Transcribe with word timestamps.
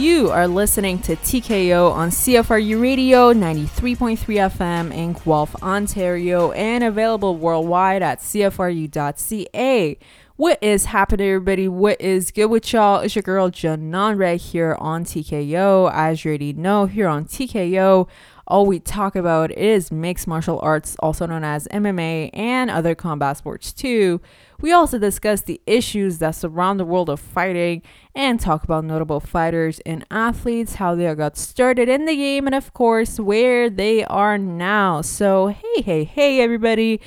You 0.00 0.30
are 0.30 0.48
listening 0.48 1.00
to 1.00 1.14
TKO 1.14 1.92
on 1.92 2.08
CFRU 2.08 2.80
Radio 2.80 3.34
93.3 3.34 4.16
FM 4.16 4.94
in 4.94 5.12
Guelph, 5.12 5.54
Ontario, 5.62 6.52
and 6.52 6.82
available 6.82 7.36
worldwide 7.36 8.02
at 8.02 8.20
CFRU.ca. 8.20 9.98
What 10.36 10.58
is 10.62 10.86
happening, 10.86 11.28
everybody? 11.28 11.68
What 11.68 12.00
is 12.00 12.30
good 12.30 12.46
with 12.46 12.72
y'all? 12.72 13.00
It's 13.00 13.14
your 13.14 13.22
girl 13.22 13.50
Janan 13.50 14.16
Red 14.16 14.40
here 14.40 14.74
on 14.80 15.04
TKO. 15.04 15.92
As 15.92 16.24
you 16.24 16.30
already 16.30 16.54
know, 16.54 16.86
here 16.86 17.06
on 17.06 17.26
TKO, 17.26 18.08
all 18.50 18.66
we 18.66 18.80
talk 18.80 19.14
about 19.14 19.52
is 19.52 19.92
mixed 19.92 20.26
martial 20.26 20.58
arts, 20.60 20.96
also 20.98 21.24
known 21.24 21.44
as 21.44 21.68
MMA, 21.68 22.30
and 22.34 22.68
other 22.70 22.96
combat 22.96 23.36
sports 23.36 23.72
too. 23.72 24.20
We 24.60 24.72
also 24.72 24.98
discuss 24.98 25.42
the 25.42 25.60
issues 25.66 26.18
that 26.18 26.34
surround 26.34 26.80
the 26.80 26.84
world 26.84 27.08
of 27.08 27.20
fighting 27.20 27.82
and 28.14 28.40
talk 28.40 28.64
about 28.64 28.84
notable 28.84 29.20
fighters 29.20 29.80
and 29.86 30.04
athletes, 30.10 30.74
how 30.74 30.96
they 30.96 31.14
got 31.14 31.36
started 31.36 31.88
in 31.88 32.04
the 32.04 32.16
game, 32.16 32.46
and 32.46 32.54
of 32.54 32.74
course, 32.74 33.20
where 33.20 33.70
they 33.70 34.04
are 34.04 34.36
now. 34.36 35.00
So, 35.00 35.46
hey, 35.46 35.82
hey, 35.82 36.04
hey, 36.04 36.40
everybody. 36.40 37.00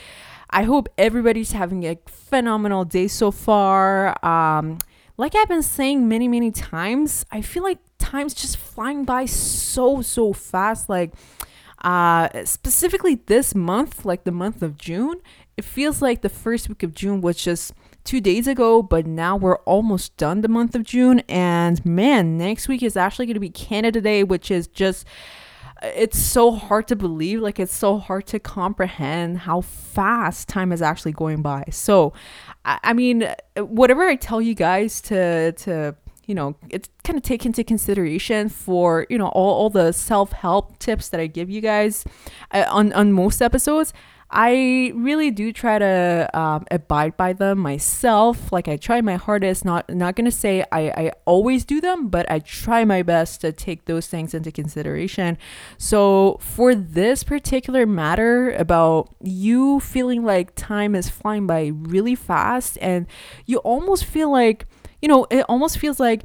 I 0.49 0.63
hope 0.63 0.87
everybody's 0.97 1.51
having 1.51 1.83
a 1.83 1.97
phenomenal 2.07 2.85
day 2.85 3.07
so 3.07 3.31
far. 3.31 4.15
Um, 4.25 4.77
like 5.17 5.35
I've 5.35 5.47
been 5.47 5.63
saying 5.63 6.07
many, 6.07 6.27
many 6.27 6.51
times, 6.51 7.25
I 7.31 7.41
feel 7.41 7.63
like 7.63 7.79
time's 8.13 8.33
just 8.35 8.57
flying 8.57 9.05
by 9.05 9.25
so, 9.25 10.01
so 10.01 10.33
fast. 10.33 10.87
Like, 10.87 11.13
uh, 11.81 12.29
specifically 12.45 13.15
this 13.15 13.55
month, 13.55 14.05
like 14.05 14.23
the 14.23 14.31
month 14.31 14.61
of 14.61 14.77
June, 14.77 15.19
it 15.57 15.65
feels 15.65 16.01
like 16.01 16.21
the 16.21 16.29
first 16.29 16.69
week 16.69 16.83
of 16.83 16.93
June 16.93 17.21
was 17.21 17.37
just 17.37 17.73
two 18.03 18.21
days 18.21 18.47
ago, 18.47 18.83
but 18.83 19.07
now 19.07 19.35
we're 19.35 19.59
almost 19.59 20.15
done 20.17 20.41
the 20.41 20.47
month 20.47 20.75
of 20.75 20.83
June. 20.83 21.21
And 21.27 21.83
man, 21.85 22.37
next 22.37 22.67
week 22.67 22.83
is 22.83 22.95
actually 22.95 23.25
going 23.25 23.35
to 23.35 23.39
be 23.39 23.49
Canada 23.49 23.99
Day, 23.99 24.23
which 24.23 24.51
is 24.51 24.67
just 24.67 25.05
it's 25.81 26.17
so 26.17 26.51
hard 26.51 26.87
to 26.87 26.95
believe 26.95 27.41
like 27.41 27.59
it's 27.59 27.75
so 27.75 27.97
hard 27.97 28.25
to 28.25 28.39
comprehend 28.39 29.39
how 29.39 29.59
fast 29.59 30.47
time 30.47 30.71
is 30.71 30.81
actually 30.81 31.11
going 31.11 31.41
by 31.41 31.61
so 31.71 32.13
i, 32.63 32.79
I 32.83 32.93
mean 32.93 33.27
whatever 33.57 34.03
i 34.03 34.15
tell 34.15 34.41
you 34.41 34.55
guys 34.55 35.01
to 35.01 35.51
to 35.51 35.93
you 36.25 36.35
know 36.35 36.55
it's 36.69 36.89
kind 37.03 37.17
of 37.17 37.23
take 37.23 37.45
into 37.45 37.63
consideration 37.63 38.49
for 38.49 39.05
you 39.09 39.17
know 39.17 39.27
all, 39.27 39.55
all 39.55 39.69
the 39.69 39.91
self-help 39.91 40.79
tips 40.79 41.09
that 41.09 41.19
i 41.19 41.27
give 41.27 41.49
you 41.49 41.61
guys 41.61 42.05
uh, 42.51 42.65
on 42.69 42.93
on 42.93 43.11
most 43.11 43.41
episodes 43.41 43.93
I 44.35 44.91
really 44.95 45.29
do 45.29 45.53
try 45.53 45.77
to 45.77 46.27
um, 46.33 46.65
abide 46.71 47.15
by 47.15 47.33
them 47.33 47.59
myself. 47.59 48.51
Like 48.51 48.67
I 48.67 48.77
try 48.77 48.99
my 48.99 49.15
hardest. 49.15 49.63
Not 49.63 49.87
not 49.93 50.15
gonna 50.15 50.31
say 50.31 50.65
I 50.71 50.89
I 50.89 51.11
always 51.25 51.63
do 51.63 51.79
them, 51.79 52.07
but 52.07 52.29
I 52.31 52.39
try 52.39 52.83
my 52.83 53.03
best 53.03 53.41
to 53.41 53.51
take 53.51 53.85
those 53.85 54.07
things 54.07 54.33
into 54.33 54.51
consideration. 54.51 55.37
So 55.77 56.37
for 56.41 56.73
this 56.73 57.23
particular 57.23 57.85
matter 57.85 58.51
about 58.53 59.13
you 59.21 59.79
feeling 59.79 60.23
like 60.23 60.55
time 60.55 60.95
is 60.95 61.09
flying 61.09 61.45
by 61.45 61.71
really 61.71 62.15
fast, 62.15 62.79
and 62.81 63.05
you 63.45 63.59
almost 63.59 64.03
feel 64.03 64.31
like 64.31 64.65
you 65.03 65.09
know 65.09 65.27
it 65.29 65.45
almost 65.49 65.77
feels 65.77 65.99
like 65.99 66.23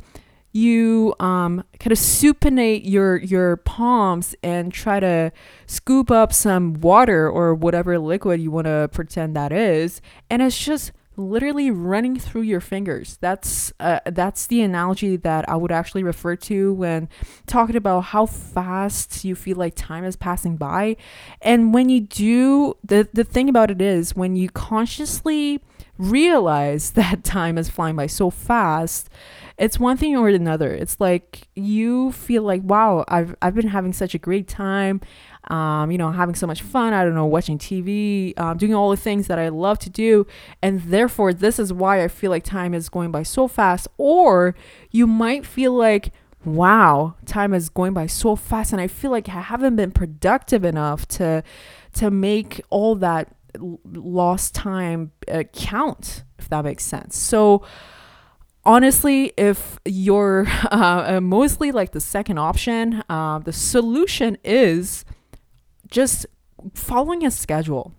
you 0.52 1.12
um, 1.20 1.64
kind 1.80 1.92
of 1.92 1.98
supinate 1.98 2.82
your 2.84 3.16
your 3.16 3.56
palms 3.56 4.36
and 4.42 4.72
try 4.72 5.00
to 5.00 5.32
scoop 5.66 6.10
up 6.12 6.32
some 6.32 6.74
water 6.74 7.28
or 7.28 7.54
whatever 7.54 7.98
liquid 7.98 8.40
you 8.40 8.52
want 8.52 8.66
to 8.66 8.88
pretend 8.92 9.34
that 9.34 9.52
is, 9.52 10.00
and 10.30 10.40
it's 10.40 10.56
just 10.56 10.92
literally 11.16 11.72
running 11.72 12.16
through 12.16 12.42
your 12.42 12.60
fingers. 12.60 13.18
That's 13.20 13.72
uh, 13.80 13.98
that's 14.06 14.46
the 14.46 14.62
analogy 14.62 15.16
that 15.16 15.48
I 15.48 15.56
would 15.56 15.72
actually 15.72 16.04
refer 16.04 16.36
to 16.36 16.72
when 16.72 17.08
talking 17.48 17.74
about 17.74 18.00
how 18.00 18.26
fast 18.26 19.24
you 19.24 19.34
feel 19.34 19.56
like 19.56 19.74
time 19.74 20.04
is 20.04 20.14
passing 20.14 20.56
by. 20.56 20.96
And 21.42 21.74
when 21.74 21.88
you 21.88 22.02
do, 22.02 22.74
the 22.84 23.08
the 23.12 23.24
thing 23.24 23.48
about 23.48 23.72
it 23.72 23.82
is 23.82 24.14
when 24.14 24.36
you 24.36 24.48
consciously 24.48 25.60
realize 25.98 26.90
that 26.92 27.24
time 27.24 27.58
is 27.58 27.68
flying 27.68 27.96
by 27.96 28.06
so 28.06 28.30
fast, 28.30 29.10
it's 29.58 29.78
one 29.78 29.96
thing 29.96 30.16
or 30.16 30.28
another. 30.28 30.72
It's 30.72 31.00
like 31.00 31.48
you 31.56 32.12
feel 32.12 32.44
like, 32.44 32.62
wow, 32.62 33.04
I've 33.08 33.34
I've 33.42 33.54
been 33.54 33.68
having 33.68 33.92
such 33.92 34.14
a 34.14 34.18
great 34.18 34.46
time. 34.46 35.00
Um, 35.50 35.90
you 35.90 35.98
know, 35.98 36.10
having 36.10 36.34
so 36.34 36.46
much 36.46 36.62
fun. 36.62 36.92
I 36.92 37.04
don't 37.04 37.14
know, 37.14 37.26
watching 37.26 37.58
TV, 37.58 38.38
um, 38.38 38.56
doing 38.58 38.74
all 38.74 38.90
the 38.90 38.96
things 38.96 39.26
that 39.26 39.38
I 39.38 39.48
love 39.48 39.78
to 39.80 39.90
do, 39.90 40.26
and 40.62 40.80
therefore 40.82 41.32
this 41.32 41.58
is 41.58 41.72
why 41.72 42.04
I 42.04 42.08
feel 42.08 42.30
like 42.30 42.44
time 42.44 42.74
is 42.74 42.88
going 42.88 43.10
by 43.10 43.22
so 43.24 43.48
fast. 43.48 43.88
Or 43.96 44.54
you 44.90 45.06
might 45.06 45.44
feel 45.46 45.72
like, 45.72 46.12
wow, 46.44 47.14
time 47.26 47.52
is 47.54 47.68
going 47.68 47.94
by 47.94 48.06
so 48.06 48.36
fast, 48.36 48.72
and 48.72 48.80
I 48.80 48.86
feel 48.86 49.10
like 49.10 49.28
I 49.28 49.40
haven't 49.40 49.76
been 49.76 49.90
productive 49.90 50.64
enough 50.64 51.08
to 51.08 51.42
to 51.94 52.10
make 52.10 52.60
all 52.70 52.94
that 52.96 53.34
lost 53.84 54.54
time 54.54 55.12
uh, 55.26 55.42
count, 55.52 56.24
if 56.38 56.48
that 56.48 56.64
makes 56.64 56.84
sense. 56.84 57.16
So 57.16 57.64
honestly, 58.64 59.32
if 59.36 59.78
you're 59.84 60.46
uh, 60.70 61.20
mostly 61.20 61.72
like 61.72 61.92
the 61.92 62.00
second 62.00 62.38
option, 62.38 63.02
uh, 63.08 63.38
the 63.38 63.52
solution 63.52 64.36
is 64.44 65.04
just 65.90 66.26
following 66.74 67.24
a 67.24 67.30
schedule. 67.30 67.94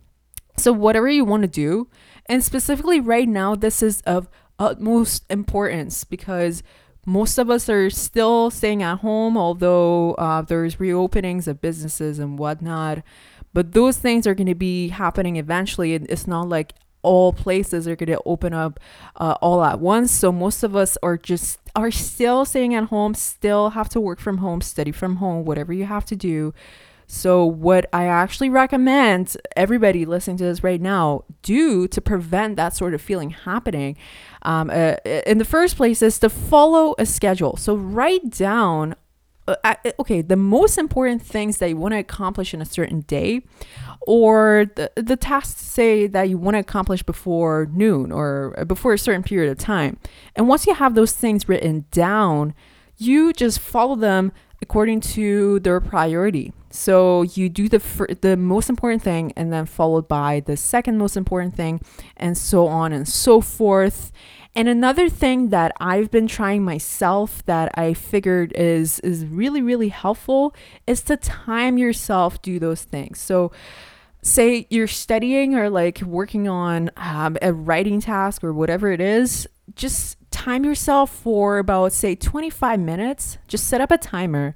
So, 0.56 0.72
whatever 0.72 1.08
you 1.08 1.24
want 1.24 1.42
to 1.42 1.48
do, 1.48 1.88
and 2.26 2.44
specifically 2.44 3.00
right 3.00 3.28
now, 3.28 3.54
this 3.54 3.82
is 3.82 4.02
of 4.02 4.28
utmost 4.58 5.24
importance 5.30 6.04
because 6.04 6.62
most 7.06 7.38
of 7.38 7.48
us 7.48 7.68
are 7.68 7.88
still 7.88 8.50
staying 8.50 8.82
at 8.82 8.98
home, 8.98 9.38
although 9.38 10.12
uh, 10.14 10.42
there's 10.42 10.76
reopenings 10.76 11.48
of 11.48 11.60
businesses 11.60 12.18
and 12.18 12.38
whatnot. 12.38 13.02
But 13.52 13.72
those 13.72 13.98
things 13.98 14.26
are 14.26 14.34
going 14.34 14.46
to 14.46 14.54
be 14.54 14.88
happening 14.88 15.36
eventually. 15.36 15.94
It's 15.94 16.26
not 16.26 16.48
like 16.48 16.74
all 17.02 17.32
places 17.32 17.88
are 17.88 17.96
going 17.96 18.08
to 18.08 18.20
open 18.24 18.52
up 18.52 18.78
uh, 19.16 19.36
all 19.40 19.64
at 19.64 19.80
once. 19.80 20.12
So 20.12 20.30
most 20.30 20.62
of 20.62 20.76
us 20.76 20.96
are 21.02 21.16
just 21.16 21.58
are 21.74 21.90
still 21.90 22.44
staying 22.44 22.74
at 22.74 22.84
home, 22.84 23.14
still 23.14 23.70
have 23.70 23.88
to 23.90 24.00
work 24.00 24.20
from 24.20 24.38
home, 24.38 24.60
study 24.60 24.92
from 24.92 25.16
home, 25.16 25.44
whatever 25.44 25.72
you 25.72 25.84
have 25.86 26.04
to 26.06 26.16
do. 26.16 26.52
So 27.06 27.44
what 27.44 27.86
I 27.92 28.04
actually 28.04 28.50
recommend 28.50 29.36
everybody 29.56 30.04
listening 30.04 30.36
to 30.38 30.44
this 30.44 30.62
right 30.62 30.80
now 30.80 31.24
do 31.42 31.88
to 31.88 32.00
prevent 32.00 32.54
that 32.56 32.76
sort 32.76 32.94
of 32.94 33.02
feeling 33.02 33.30
happening 33.30 33.96
um, 34.42 34.70
uh, 34.70 34.94
in 35.04 35.38
the 35.38 35.44
first 35.44 35.76
place 35.76 36.02
is 36.02 36.20
to 36.20 36.28
follow 36.28 36.94
a 36.98 37.06
schedule. 37.06 37.56
So 37.56 37.74
write 37.74 38.30
down 38.30 38.94
uh, 39.64 39.74
okay, 39.98 40.22
the 40.22 40.36
most 40.36 40.78
important 40.78 41.22
things 41.22 41.58
that 41.58 41.68
you 41.68 41.76
want 41.76 41.92
to 41.92 41.98
accomplish 41.98 42.54
in 42.54 42.60
a 42.60 42.64
certain 42.64 43.00
day, 43.02 43.42
or 44.02 44.70
the, 44.76 44.90
the 44.96 45.16
tasks 45.16 45.62
say 45.62 46.06
that 46.06 46.28
you 46.28 46.38
want 46.38 46.54
to 46.54 46.58
accomplish 46.58 47.02
before 47.02 47.68
noon 47.72 48.12
or 48.12 48.54
uh, 48.58 48.64
before 48.64 48.92
a 48.92 48.98
certain 48.98 49.22
period 49.22 49.50
of 49.50 49.58
time. 49.58 49.98
And 50.36 50.48
once 50.48 50.66
you 50.66 50.74
have 50.74 50.94
those 50.94 51.12
things 51.12 51.48
written 51.48 51.84
down, 51.90 52.54
you 52.96 53.32
just 53.32 53.58
follow 53.58 53.96
them 53.96 54.32
according 54.62 55.00
to 55.00 55.60
their 55.60 55.80
priority. 55.80 56.52
So 56.70 57.22
you 57.22 57.48
do 57.48 57.68
the 57.68 57.80
fir- 57.80 58.14
the 58.20 58.36
most 58.36 58.68
important 58.68 59.02
thing 59.02 59.32
and 59.36 59.52
then 59.52 59.66
followed 59.66 60.06
by 60.06 60.40
the 60.40 60.56
second 60.56 60.98
most 60.98 61.16
important 61.16 61.56
thing 61.56 61.80
and 62.16 62.38
so 62.38 62.66
on 62.68 62.92
and 62.92 63.08
so 63.08 63.40
forth. 63.40 64.12
And 64.54 64.68
another 64.68 65.08
thing 65.08 65.50
that 65.50 65.72
I've 65.80 66.10
been 66.10 66.26
trying 66.26 66.64
myself 66.64 67.44
that 67.46 67.70
I 67.78 67.94
figured 67.94 68.52
is 68.56 68.98
is 69.00 69.24
really 69.24 69.62
really 69.62 69.90
helpful 69.90 70.54
is 70.86 71.02
to 71.02 71.16
time 71.16 71.78
yourself 71.78 72.42
do 72.42 72.58
those 72.58 72.82
things. 72.82 73.20
So 73.20 73.52
say 74.22 74.66
you're 74.70 74.86
studying 74.86 75.54
or 75.54 75.70
like 75.70 76.00
working 76.02 76.48
on 76.48 76.90
um, 76.96 77.36
a 77.40 77.52
writing 77.52 78.00
task 78.00 78.44
or 78.44 78.52
whatever 78.52 78.92
it 78.92 79.00
is, 79.00 79.46
just 79.76 80.16
time 80.30 80.64
yourself 80.64 81.10
for 81.10 81.58
about 81.58 81.92
say 81.92 82.14
25 82.14 82.80
minutes. 82.80 83.38
Just 83.48 83.68
set 83.68 83.80
up 83.80 83.90
a 83.90 83.98
timer. 83.98 84.54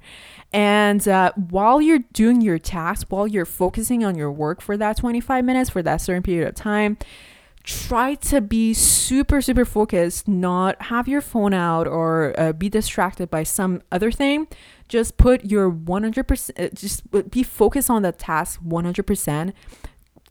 And 0.53 1.05
uh, 1.07 1.31
while 1.49 1.81
you're 1.81 2.03
doing 2.13 2.41
your 2.41 2.59
task, 2.59 3.07
while 3.09 3.27
you're 3.27 3.45
focusing 3.45 4.05
on 4.05 4.15
your 4.15 4.31
work 4.31 4.61
for 4.61 4.77
that 4.77 4.97
25 4.97 5.43
minutes, 5.43 5.69
for 5.69 5.81
that 5.81 5.97
certain 5.97 6.23
period 6.23 6.47
of 6.47 6.55
time, 6.55 6.97
try 7.65 8.13
to 8.13 8.41
be 8.41 8.73
super 8.73 9.41
super 9.41 9.65
focused 9.65 10.27
not 10.27 10.79
have 10.83 11.07
your 11.07 11.21
phone 11.21 11.53
out 11.53 11.87
or 11.87 12.33
uh, 12.37 12.53
be 12.53 12.69
distracted 12.69 13.29
by 13.29 13.43
some 13.43 13.81
other 13.91 14.11
thing. 14.11 14.47
Just 14.87 15.17
put 15.17 15.45
your 15.45 15.71
100% 15.71 16.63
uh, 16.63 16.69
just 16.73 17.31
be 17.31 17.41
focused 17.41 17.89
on 17.89 18.03
the 18.03 18.11
task 18.11 18.61
100% 18.61 19.53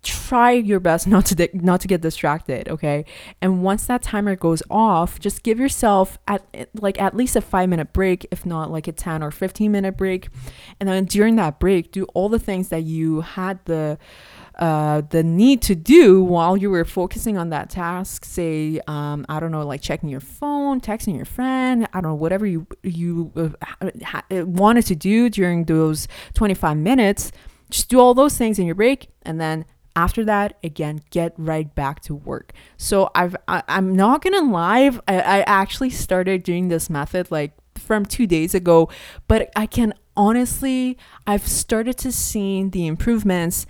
try 0.05 0.53
your 0.53 0.79
best 0.79 1.07
not 1.07 1.25
to 1.25 1.35
di- 1.35 1.49
not 1.55 1.81
to 1.81 1.89
get 1.89 2.03
distracted 2.03 2.69
okay? 2.69 3.05
And 3.41 3.63
once 3.63 3.87
that 3.87 4.03
timer 4.03 4.37
goes 4.37 4.63
off 4.71 5.19
just 5.19 5.43
give 5.43 5.59
yourself 5.59 6.19
at 6.29 6.45
like 6.75 7.01
at 7.01 7.17
least 7.17 7.35
a 7.37 7.41
5 7.41 7.69
minute 7.69 7.93
break 7.93 8.27
if 8.31 8.47
not 8.47 8.71
like 8.71 8.87
a 8.87 8.93
10 8.93 9.23
or 9.23 9.31
15 9.31 9.73
minute 9.73 9.97
break. 9.97 10.29
And 10.79 10.89
then 10.89 11.07
during 11.07 11.37
that 11.37 11.59
break 11.59 11.91
do 11.91 12.05
all 12.15 12.29
the 12.29 12.39
things 12.39 12.69
that 12.69 12.83
you 12.83 13.23
had 13.23 13.59
the 13.65 13.99
uh, 14.59 15.03
the 15.11 15.23
need 15.23 15.61
to 15.63 15.75
do 15.75 16.23
while 16.23 16.57
you 16.57 16.71
were 16.71 16.85
focusing 16.85 17.37
on 17.37 17.51
that 17.51 17.71
task 17.71 18.25
say 18.25 18.81
um, 18.87 19.27
i 19.29 19.41
don't 19.41 19.51
know 19.51 19.67
like 19.67 19.81
checking 19.81 20.09
your 20.09 20.21
phone 20.21 20.81
texting 20.81 21.17
your 21.17 21.25
friend 21.25 21.89
i 21.93 22.01
don't 22.01 22.11
know 22.11 22.15
whatever 22.15 22.47
you 22.47 22.67
you 22.83 23.33
uh, 23.37 23.89
ha- 24.03 24.25
wanted 24.31 24.85
to 24.87 24.95
do 24.95 25.29
during 25.29 25.65
those 25.65 26.07
25 26.35 26.77
minutes 26.77 27.33
just 27.71 27.89
do 27.89 27.99
all 27.99 28.15
those 28.15 28.37
things 28.37 28.59
in 28.59 28.67
your 28.67 28.75
break 28.75 29.09
and 29.23 29.41
then 29.41 29.65
after 29.97 30.25
that 30.25 30.57
again 30.63 31.01
get 31.11 31.33
right 31.37 31.75
back 31.75 32.01
to 32.01 32.15
work. 32.15 32.53
So 32.77 33.11
i've 33.15 33.37
I, 33.49 33.57
have 33.57 33.65
i 33.69 33.79
am 33.79 33.95
not 33.95 34.23
gonna 34.23 34.43
lie 34.43 34.91
I, 35.09 35.21
I 35.21 35.41
actually 35.43 35.91
started 35.91 36.43
doing 36.43 36.69
this 36.69 36.89
method 36.91 37.31
like 37.31 37.53
from 37.77 38.07
two 38.07 38.27
days 38.27 38.55
ago 38.55 38.89
but 39.27 39.51
i 39.57 39.67
can 39.67 39.95
honestly 40.17 40.97
i've 41.27 41.47
started 41.47 41.99
to 41.99 42.13
see 42.13 42.63
the 42.63 42.87
improvements 42.87 43.67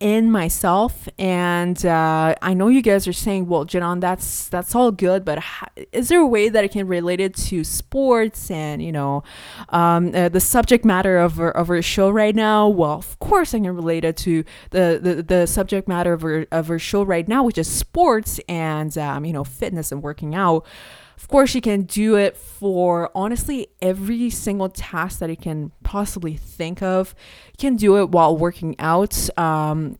in 0.00 0.30
myself 0.30 1.08
and 1.18 1.86
uh, 1.86 2.34
i 2.42 2.52
know 2.52 2.68
you 2.68 2.82
guys 2.82 3.08
are 3.08 3.12
saying 3.12 3.46
well 3.46 3.64
Janon, 3.64 4.00
that's 4.00 4.48
that's 4.48 4.74
all 4.74 4.92
good 4.92 5.24
but 5.24 5.38
how, 5.38 5.66
is 5.92 6.08
there 6.08 6.20
a 6.20 6.26
way 6.26 6.48
that 6.50 6.62
i 6.62 6.68
can 6.68 6.86
relate 6.86 7.18
it 7.18 7.34
to 7.34 7.64
sports 7.64 8.50
and 8.50 8.82
you 8.82 8.92
know 8.92 9.22
um, 9.70 10.14
uh, 10.14 10.28
the 10.28 10.40
subject 10.40 10.84
matter 10.84 11.16
of 11.16 11.40
our, 11.40 11.50
of 11.50 11.70
our 11.70 11.80
show 11.80 12.10
right 12.10 12.34
now? 12.34 12.68
Well 12.68 12.92
of 12.92 13.18
course 13.20 13.54
i 13.54 13.58
can 13.58 13.74
relate 13.74 14.04
it 14.04 14.16
to 14.18 14.44
the, 14.70 14.98
the, 15.02 15.22
the 15.22 15.46
subject 15.46 15.88
matter 15.88 16.12
of 16.12 16.24
our, 16.24 16.46
of 16.52 16.70
our 16.70 16.78
show 16.78 17.02
right 17.02 17.26
now 17.26 17.42
which 17.42 17.58
is 17.58 17.68
sports 17.68 18.38
and 18.48 18.96
um, 18.98 19.24
you 19.24 19.32
know 19.32 19.44
fitness 19.44 19.92
and 19.92 20.02
working 20.02 20.34
out 20.34 20.66
of 21.16 21.28
course, 21.28 21.54
you 21.54 21.60
can 21.60 21.82
do 21.82 22.16
it 22.16 22.36
for 22.36 23.10
honestly 23.14 23.68
every 23.80 24.28
single 24.30 24.68
task 24.68 25.18
that 25.20 25.30
you 25.30 25.36
can 25.36 25.72
possibly 25.82 26.36
think 26.36 26.82
of. 26.82 27.14
You 27.52 27.58
can 27.58 27.76
do 27.76 27.98
it 27.98 28.10
while 28.10 28.36
working 28.36 28.76
out. 28.78 29.28
Um, 29.38 29.98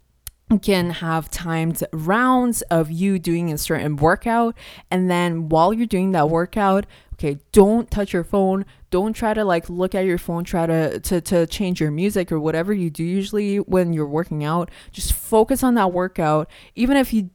you 0.50 0.58
can 0.58 0.90
have 0.90 1.30
timed 1.30 1.82
rounds 1.92 2.62
of 2.62 2.90
you 2.90 3.18
doing 3.18 3.52
a 3.52 3.58
certain 3.58 3.96
workout. 3.96 4.56
And 4.90 5.10
then 5.10 5.48
while 5.48 5.72
you're 5.72 5.86
doing 5.86 6.12
that 6.12 6.28
workout, 6.28 6.86
okay, 7.14 7.38
don't 7.50 7.90
touch 7.90 8.12
your 8.12 8.22
phone. 8.22 8.64
Don't 8.90 9.14
try 9.14 9.34
to 9.34 9.44
like 9.44 9.68
look 9.68 9.94
at 9.94 10.04
your 10.04 10.18
phone, 10.18 10.44
try 10.44 10.66
to, 10.66 11.00
to, 11.00 11.20
to 11.22 11.46
change 11.46 11.80
your 11.80 11.90
music 11.90 12.30
or 12.30 12.38
whatever 12.38 12.72
you 12.72 12.90
do 12.90 13.02
usually 13.02 13.56
when 13.56 13.92
you're 13.92 14.06
working 14.06 14.44
out. 14.44 14.70
Just 14.92 15.12
focus 15.14 15.64
on 15.64 15.74
that 15.74 15.92
workout. 15.92 16.48
Even 16.76 16.96
if 16.96 17.12
you 17.12 17.30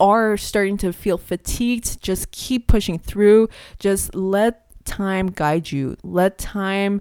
are 0.00 0.36
starting 0.36 0.76
to 0.78 0.92
feel 0.92 1.18
fatigued, 1.18 2.02
just 2.02 2.30
keep 2.30 2.66
pushing 2.66 2.98
through. 2.98 3.48
Just 3.78 4.14
let 4.14 4.62
time 4.84 5.28
guide 5.28 5.70
you. 5.70 5.96
Let 6.02 6.38
time 6.38 7.00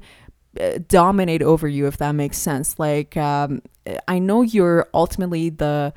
uh, 0.59 0.79
dominate 0.87 1.41
over 1.41 1.67
you, 1.67 1.87
if 1.87 1.97
that 1.97 2.13
makes 2.13 2.37
sense. 2.37 2.79
Like, 2.79 3.15
um, 3.17 3.61
I 4.07 4.19
know 4.19 4.41
you're 4.41 4.87
ultimately 4.93 5.49
the 5.49 5.93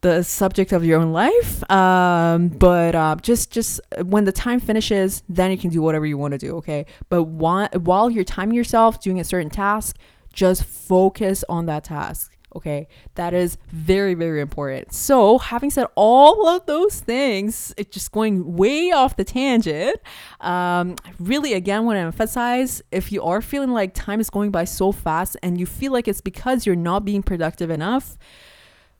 the 0.00 0.22
subject 0.22 0.70
of 0.70 0.84
your 0.84 1.00
own 1.00 1.12
life 1.12 1.68
um, 1.70 2.48
but 2.48 2.94
uh, 2.94 3.16
just 3.20 3.50
just 3.50 3.80
when 4.04 4.24
the 4.24 4.30
time 4.30 4.60
finishes 4.60 5.24
then 5.28 5.50
you 5.50 5.58
can 5.58 5.70
do 5.70 5.82
whatever 5.82 6.06
you 6.06 6.16
want 6.16 6.30
to 6.30 6.38
do 6.38 6.54
okay 6.56 6.86
but 7.08 7.24
while, 7.24 7.68
while 7.72 8.08
you're 8.08 8.22
timing 8.22 8.54
yourself 8.54 9.00
doing 9.00 9.18
a 9.18 9.24
certain 9.24 9.50
task 9.50 9.96
just 10.32 10.62
focus 10.62 11.42
on 11.48 11.66
that 11.66 11.82
task 11.82 12.37
Okay, 12.58 12.88
that 13.14 13.34
is 13.34 13.56
very, 13.68 14.14
very 14.14 14.40
important. 14.40 14.92
So, 14.92 15.38
having 15.38 15.70
said 15.70 15.86
all 15.94 16.48
of 16.48 16.66
those 16.66 16.98
things, 16.98 17.72
it's 17.76 17.94
just 17.94 18.10
going 18.10 18.56
way 18.56 18.90
off 18.90 19.14
the 19.14 19.22
tangent. 19.22 19.96
Um, 20.40 20.96
really, 21.20 21.52
again, 21.54 21.84
want 21.84 21.98
to 21.98 22.00
emphasize 22.00 22.82
if 22.90 23.12
you 23.12 23.22
are 23.22 23.40
feeling 23.40 23.70
like 23.70 23.94
time 23.94 24.18
is 24.18 24.28
going 24.28 24.50
by 24.50 24.64
so 24.64 24.90
fast 24.90 25.36
and 25.40 25.60
you 25.60 25.66
feel 25.66 25.92
like 25.92 26.08
it's 26.08 26.20
because 26.20 26.66
you're 26.66 26.74
not 26.74 27.04
being 27.04 27.22
productive 27.22 27.70
enough, 27.70 28.18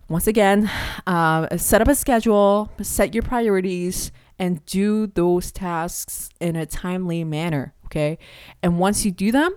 once 0.08 0.28
again, 0.28 0.70
uh, 1.08 1.56
set 1.56 1.82
up 1.82 1.88
a 1.88 1.96
schedule, 1.96 2.70
set 2.80 3.12
your 3.12 3.24
priorities, 3.24 4.12
and 4.38 4.64
do 4.66 5.08
those 5.08 5.50
tasks 5.50 6.30
in 6.38 6.54
a 6.54 6.64
timely 6.64 7.24
manner. 7.24 7.74
Okay, 7.86 8.18
and 8.62 8.78
once 8.78 9.04
you 9.04 9.10
do 9.10 9.32
them, 9.32 9.52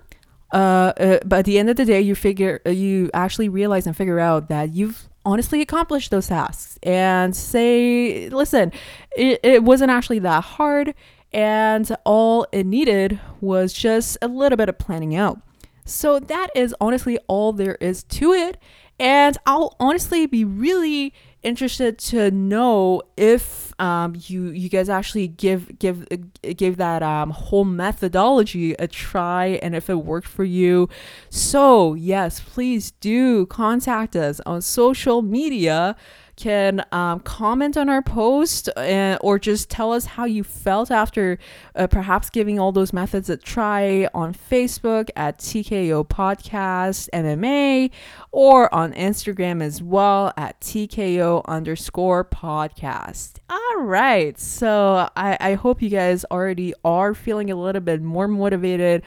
uh, 0.52 0.94
uh, 0.98 1.20
but 1.26 1.40
at 1.40 1.46
the 1.46 1.58
end 1.60 1.70
of 1.70 1.76
the 1.76 1.86
day, 1.86 2.02
you 2.02 2.16
figure 2.16 2.62
uh, 2.66 2.70
you 2.70 3.10
actually 3.14 3.50
realize 3.50 3.88
and 3.88 3.96
figure 3.96 4.20
out 4.20 4.50
that 4.50 4.74
you've 4.74 5.08
honestly 5.24 5.62
accomplished 5.62 6.12
those 6.12 6.28
tasks 6.28 6.80
and 6.84 7.36
say, 7.36 8.30
listen, 8.30 8.72
it, 9.16 9.40
it 9.44 9.64
wasn't 9.64 9.92
actually 9.92 10.20
that 10.20 10.44
hard, 10.44 10.94
and 11.32 11.96
all 12.04 12.48
it 12.52 12.66
needed 12.66 13.20
was 13.40 13.74
just 13.74 14.18
a 14.22 14.28
little 14.28 14.58
bit 14.58 14.70
of 14.70 14.78
planning 14.78 15.16
out. 15.16 15.40
So 15.86 16.20
that 16.20 16.50
is 16.56 16.76
honestly 16.80 17.18
all 17.28 17.54
there 17.54 17.76
is 17.76 18.04
to 18.04 18.34
it. 18.34 18.58
And 19.00 19.36
I'll 19.48 19.76
honestly 19.80 20.28
be 20.28 20.46
really 20.46 21.14
interested 21.44 21.98
to 21.98 22.30
know 22.32 23.02
if 23.18 23.74
um, 23.80 24.16
you 24.28 24.50
you 24.50 24.70
guys 24.70 24.90
actually 24.90 25.28
give 25.28 25.80
give 25.80 26.08
give 26.56 26.78
that 26.78 27.02
um, 27.02 27.32
whole 27.32 27.66
methodology 27.66 28.74
a 28.74 28.88
try 28.88 29.60
and 29.62 29.76
if 29.76 29.90
it 29.90 29.96
worked 29.96 30.28
for 30.28 30.44
you. 30.44 30.90
So 31.30 31.94
yes, 31.96 32.40
please 32.40 32.92
do 32.92 33.46
contact 33.48 34.16
us 34.16 34.40
on 34.46 34.62
social 34.62 35.22
media 35.22 35.96
can 36.42 36.84
um, 36.92 37.20
comment 37.20 37.78
on 37.78 37.88
our 37.88 38.02
post 38.02 38.68
and, 38.76 39.20
or 39.22 39.38
just 39.38 39.70
tell 39.70 39.94
us 39.94 40.06
how 40.06 40.26
you 40.26 40.44
felt 40.44 40.90
after 40.90 41.38
uh, 41.76 41.86
perhaps 41.86 42.32
giving 42.32 42.58
all 42.58 42.72
those 42.72 42.92
methods 42.92 43.30
a 43.30 43.38
try 43.38 44.08
on 44.16 44.34
Facebook 44.34 45.12
at 45.16 45.38
TKO 45.38 46.04
Podcast 46.08 47.10
MMA 47.14 47.92
or 48.32 48.74
on 48.74 48.92
Instagram 48.94 49.62
as 49.62 49.84
well 49.84 50.34
at 50.36 50.60
TKO 50.62 51.46
underscore 51.46 52.26
podcast. 52.26 53.34
All 53.48 53.82
right. 53.84 54.40
So 54.40 55.08
I, 55.16 55.38
I 55.40 55.54
hope 55.54 55.80
you 55.80 55.90
guys 55.90 56.26
already 56.32 56.74
are 56.84 57.14
feeling 57.14 57.52
a 57.52 57.56
little 57.56 57.82
bit 57.82 58.02
more 58.02 58.28
motivated 58.28 59.04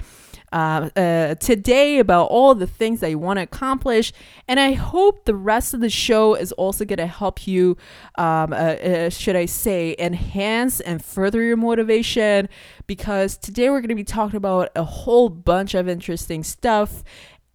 uh, 0.54 0.88
uh, 0.94 1.34
today 1.34 1.98
about 1.98 2.26
all 2.26 2.54
the 2.54 2.66
things 2.66 3.00
that 3.00 3.10
you 3.10 3.18
want 3.18 3.38
to 3.38 3.42
accomplish. 3.42 4.12
And 4.46 4.60
I 4.60 4.72
hope 4.72 5.24
the 5.24 5.34
rest 5.34 5.74
of 5.74 5.80
the 5.80 5.90
show 5.90 6.34
is 6.34 6.52
also 6.52 6.84
going 6.84 6.98
to 6.98 7.08
help 7.08 7.23
you, 7.46 7.76
um, 8.16 8.52
uh, 8.52 8.56
uh, 8.56 9.10
should 9.10 9.36
I 9.36 9.46
say, 9.46 9.96
enhance 9.98 10.80
and 10.80 11.04
further 11.04 11.42
your 11.42 11.56
motivation. 11.56 12.48
Because 12.86 13.36
today 13.36 13.70
we're 13.70 13.80
going 13.80 13.88
to 13.88 13.94
be 13.94 14.04
talking 14.04 14.36
about 14.36 14.70
a 14.76 14.84
whole 14.84 15.28
bunch 15.28 15.74
of 15.74 15.88
interesting 15.88 16.44
stuff, 16.44 17.02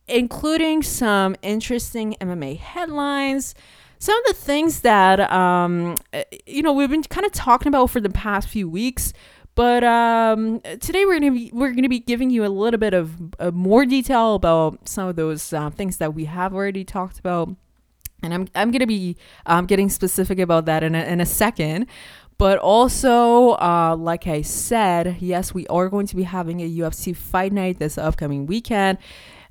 including 0.07 0.83
some 0.83 1.35
interesting 1.42 2.16
MMA 2.19 2.57
headlines 2.57 3.56
some 4.02 4.18
of 4.18 4.23
the 4.28 4.33
things 4.33 4.80
that 4.80 5.19
um, 5.30 5.94
uh, 6.14 6.23
you 6.45 6.64
know 6.64 6.71
we've 6.71 6.90
been 6.90 7.04
kind 7.04 7.26
of 7.26 7.33
talking 7.33 7.68
about 7.68 7.90
for 7.90 7.99
the 7.99 8.09
past 8.09 8.47
few 8.47 8.69
weeks 8.69 9.11
but 9.59 9.83
um, 9.83 10.61
today 10.61 11.04
we're 11.04 11.19
gonna 11.19 11.31
be 11.31 11.52
we're 11.54 11.73
gonna 11.73 11.90
be 11.90 11.99
giving 11.99 12.30
you 12.30 12.45
a 12.45 12.47
little 12.47 12.78
bit 12.78 12.94
of 12.94 13.11
uh, 13.42 13.52
more 13.52 13.85
detail 13.85 14.35
about 14.35 14.88
some 14.88 15.09
of 15.09 15.18
those 15.18 15.52
uh, 15.52 15.69
things 15.69 15.97
that 15.97 16.14
we 16.14 16.23
have 16.23 16.54
already 16.54 16.85
talked 16.85 17.19
about, 17.19 17.49
and 18.23 18.33
I'm 18.33 18.47
I'm 18.56 18.71
gonna 18.71 18.88
be 18.88 19.18
um, 19.45 19.66
getting 19.66 19.90
specific 19.90 20.40
about 20.40 20.66
that 20.66 20.83
in 20.83 20.95
a, 20.95 21.04
in 21.04 21.21
a 21.21 21.26
second. 21.26 21.88
But 22.38 22.57
also, 22.57 23.57
uh, 23.57 23.97
like 23.99 24.26
I 24.26 24.44
said, 24.44 25.18
yes, 25.19 25.54
we 25.54 25.68
are 25.68 25.90
going 25.90 26.07
to 26.07 26.16
be 26.16 26.23
having 26.23 26.61
a 26.61 26.69
UFC 26.69 27.14
fight 27.14 27.52
night 27.52 27.80
this 27.80 27.97
upcoming 27.97 28.45
weekend. 28.45 28.97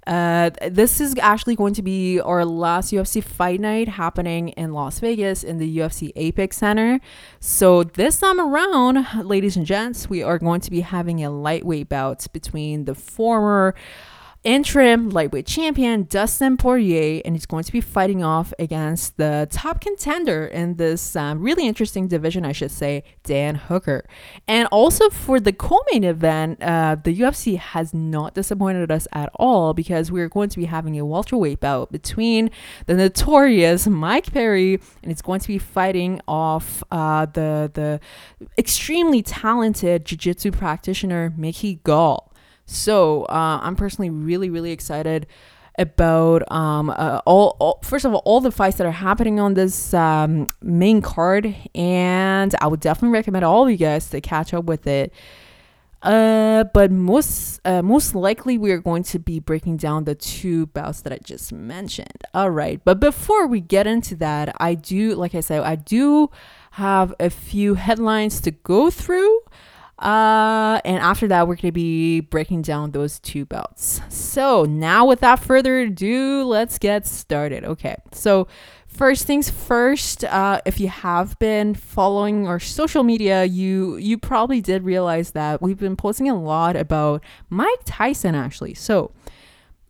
Uh, 0.06 0.48
this 0.70 1.02
is 1.02 1.14
actually 1.20 1.54
going 1.54 1.75
to 1.75 1.82
be 1.82 2.18
our 2.18 2.46
last 2.46 2.90
UFC 2.90 3.22
fight 3.22 3.60
night 3.60 3.88
happening 3.88 4.48
in 4.50 4.72
Las 4.72 5.00
Vegas 5.00 5.44
in 5.44 5.58
the 5.58 5.78
UFC 5.78 6.12
Apex 6.16 6.56
Center. 6.56 6.98
So, 7.40 7.82
this 7.82 8.18
time 8.18 8.40
around, 8.40 9.06
ladies 9.22 9.54
and 9.54 9.66
gents, 9.66 10.08
we 10.08 10.22
are 10.22 10.38
going 10.38 10.62
to 10.62 10.70
be 10.70 10.80
having 10.80 11.22
a 11.22 11.28
lightweight 11.28 11.90
bout 11.90 12.26
between 12.32 12.87
the 12.87 12.94
former 12.94 13.75
interim 14.45 15.11
lightweight 15.11 15.47
champion 15.47 16.04
Dustin 16.04 16.57
Poirier, 16.57 17.21
and 17.25 17.35
he's 17.35 17.47
going 17.47 17.64
to 17.64 17.73
be 17.73 17.80
fighting 17.80 18.23
off 18.23 18.52
against 18.59 19.16
the 19.16 19.49
top 19.50 19.80
contender 19.80 20.47
in 20.47 20.76
this 20.76 21.16
um, 21.16 21.40
really 21.40 21.66
interesting 21.66 22.07
division, 22.09 22.45
I 22.45 22.52
should 22.52 22.71
say, 22.71 23.02
Dan 23.25 23.57
Hooker. 23.57 24.04
And 24.47 24.68
also 24.71 25.11
for 25.11 25.40
the 25.40 25.52
co-main 25.52 26.04
event, 26.04 26.62
uh, 26.62 26.97
the 27.02 27.14
UFC 27.14 27.59
has 27.59 27.92
not 27.92 28.35
disappointed 28.35 28.90
us 28.90 29.09
at 29.12 29.28
all 29.35 29.75
because 29.75 30.12
we're 30.12 30.28
going 30.28 30.49
to 30.50 30.59
be 30.59 30.66
having 30.66 30.99
a 30.99 31.04
welterweight 31.04 31.61
bout 31.61 31.90
between 31.90 32.50
the 32.87 32.95
notorious 32.95 33.87
Mike 33.87 34.33
Perry, 34.33 34.80
and 35.02 35.11
it's 35.11 35.23
going 35.23 35.40
to 35.40 35.49
be 35.49 35.59
fighting 35.59 36.21
off 36.28 36.83
uh, 36.90 37.26
the 37.26 37.71
the 37.75 38.00
extremely 38.57 39.23
talented 39.23 40.04
jiu-jitsu 40.04 40.52
practitioner 40.52 41.33
Mickey 41.37 41.80
Gall. 41.85 42.27
So 42.68 43.25
uh, 43.25 43.60
I'm 43.62 43.76
personally 43.76 44.10
really, 44.10 44.50
really 44.50 44.72
excited. 44.72 45.26
about 45.78 46.42
um, 46.50 46.90
uh, 46.90 47.20
all, 47.25 47.56
all, 47.60 47.78
first 47.84 48.04
of 48.04 48.12
all 48.12 48.22
all 48.25 48.40
the 48.40 48.50
fights 48.50 48.78
that 48.78 48.87
are 48.87 48.90
happening 48.90 49.38
on 49.38 49.54
this 49.54 49.94
um, 49.94 50.48
main 50.60 51.00
card 51.00 51.54
and 51.72 52.52
i 52.60 52.66
would 52.66 52.80
definitely 52.80 53.14
recommend 53.14 53.44
all 53.44 53.62
of 53.62 53.70
you 53.70 53.76
guys 53.76 54.10
to 54.10 54.20
catch 54.20 54.52
up 54.52 54.64
with 54.64 54.88
it 54.88 55.12
uh, 56.02 56.64
but 56.72 56.92
most 56.92 57.60
uh, 57.64 57.82
most 57.82 58.14
likely 58.14 58.56
we 58.56 58.70
are 58.70 58.78
going 58.78 59.02
to 59.02 59.18
be 59.18 59.40
breaking 59.40 59.76
down 59.76 60.04
the 60.04 60.14
two 60.14 60.66
bouts 60.66 61.00
that 61.02 61.12
I 61.12 61.18
just 61.18 61.52
mentioned. 61.52 62.22
All 62.32 62.50
right, 62.50 62.80
but 62.84 63.00
before 63.00 63.48
we 63.48 63.60
get 63.60 63.87
into 63.87 64.14
that, 64.16 64.54
I 64.60 64.75
do, 64.75 65.16
like 65.16 65.34
I 65.34 65.40
said, 65.40 65.62
I 65.62 65.75
do 65.75 66.30
have 66.72 67.14
a 67.18 67.30
few 67.30 67.75
headlines 67.75 68.40
to 68.42 68.52
go 68.52 68.90
through. 68.90 69.40
Uh, 69.99 70.81
and 70.85 70.99
after 70.99 71.26
that, 71.26 71.49
we're 71.49 71.57
going 71.57 71.69
to 71.69 71.73
be 71.73 72.21
breaking 72.21 72.62
down 72.62 72.93
those 72.93 73.19
two 73.19 73.45
belts. 73.45 74.00
So 74.09 74.64
now, 74.64 75.05
without 75.07 75.40
further 75.40 75.81
ado, 75.81 76.45
let's 76.45 76.78
get 76.78 77.07
started. 77.07 77.64
Okay, 77.64 77.97
so 78.12 78.47
first 78.88 79.26
things 79.26 79.50
first 79.50 80.25
uh, 80.25 80.61
if 80.64 80.81
you 80.81 80.88
have 80.88 81.38
been 81.38 81.75
following 81.75 82.49
our 82.49 82.59
social 82.59 83.02
media 83.02 83.45
you 83.45 83.97
you 83.97 84.19
probably 84.19 84.61
did 84.61 84.83
realize 84.83 85.33
that 85.33 85.61
we've 85.62 85.78
been 85.78 85.95
posting 85.95 86.28
a 86.28 86.35
lot 86.35 86.75
about 86.75 87.23
mike 87.50 87.81
tyson 87.85 88.35
actually 88.35 88.75
so 88.75 89.12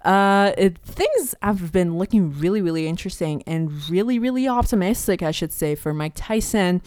uh, 0.05 0.53
it, 0.59 0.79
things 0.79 1.35
have 1.43 1.73
been 1.73 1.97
looking 1.97 2.37
really 2.39 2.61
really 2.61 2.87
interesting 2.87 3.43
and 3.47 3.89
really 3.89 4.19
really 4.19 4.49
optimistic 4.49 5.23
i 5.23 5.31
should 5.31 5.53
say 5.53 5.75
for 5.75 5.95
mike 5.95 6.13
tyson 6.15 6.83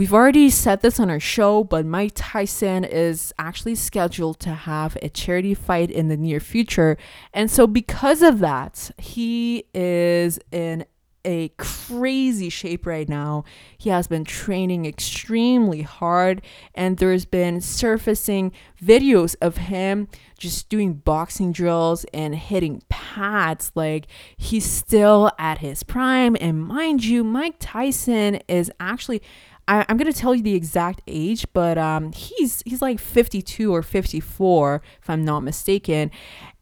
We've 0.00 0.14
already 0.14 0.48
said 0.48 0.80
this 0.80 0.98
on 0.98 1.10
our 1.10 1.20
show, 1.20 1.62
but 1.62 1.84
Mike 1.84 2.12
Tyson 2.14 2.84
is 2.84 3.34
actually 3.38 3.74
scheduled 3.74 4.40
to 4.40 4.54
have 4.54 4.96
a 5.02 5.10
charity 5.10 5.52
fight 5.52 5.90
in 5.90 6.08
the 6.08 6.16
near 6.16 6.40
future. 6.40 6.96
And 7.34 7.50
so, 7.50 7.66
because 7.66 8.22
of 8.22 8.38
that, 8.38 8.92
he 8.96 9.66
is 9.74 10.38
in 10.50 10.86
a 11.22 11.48
crazy 11.58 12.48
shape 12.48 12.86
right 12.86 13.10
now. 13.10 13.44
He 13.76 13.90
has 13.90 14.06
been 14.06 14.24
training 14.24 14.86
extremely 14.86 15.82
hard, 15.82 16.40
and 16.74 16.96
there's 16.96 17.26
been 17.26 17.60
surfacing 17.60 18.52
videos 18.82 19.36
of 19.42 19.58
him 19.58 20.08
just 20.38 20.70
doing 20.70 20.94
boxing 20.94 21.52
drills 21.52 22.06
and 22.14 22.34
hitting 22.34 22.82
pads. 22.88 23.70
Like 23.74 24.06
he's 24.34 24.64
still 24.64 25.30
at 25.38 25.58
his 25.58 25.82
prime. 25.82 26.38
And 26.40 26.64
mind 26.64 27.04
you, 27.04 27.22
Mike 27.22 27.56
Tyson 27.60 28.36
is 28.48 28.72
actually 28.80 29.20
I, 29.70 29.86
am 29.88 29.98
gonna 29.98 30.12
tell 30.12 30.34
you 30.34 30.42
the 30.42 30.56
exact 30.56 31.00
age, 31.06 31.46
but 31.52 31.78
um, 31.78 32.10
he's 32.10 32.60
he's 32.66 32.82
like 32.82 32.98
52 32.98 33.72
or 33.72 33.82
54, 33.82 34.82
if 35.00 35.08
I'm 35.08 35.24
not 35.24 35.40
mistaken. 35.40 36.10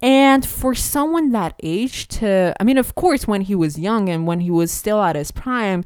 And 0.03 0.45
for 0.45 0.75
someone 0.75 1.33
that 1.33 1.55
age 1.63 2.07
to, 2.09 2.55
I 2.61 2.65
mean, 2.65 2.77
of 2.77 2.95
course, 2.95 3.27
when 3.27 3.41
he 3.41 3.55
was 3.55 3.79
young 3.79 4.11
and 4.11 4.27
when 4.27 4.41
he 4.41 4.51
was 4.51 4.71
still 4.71 5.03
at 5.03 5.17
his 5.17 5.31
prime, 5.31 5.85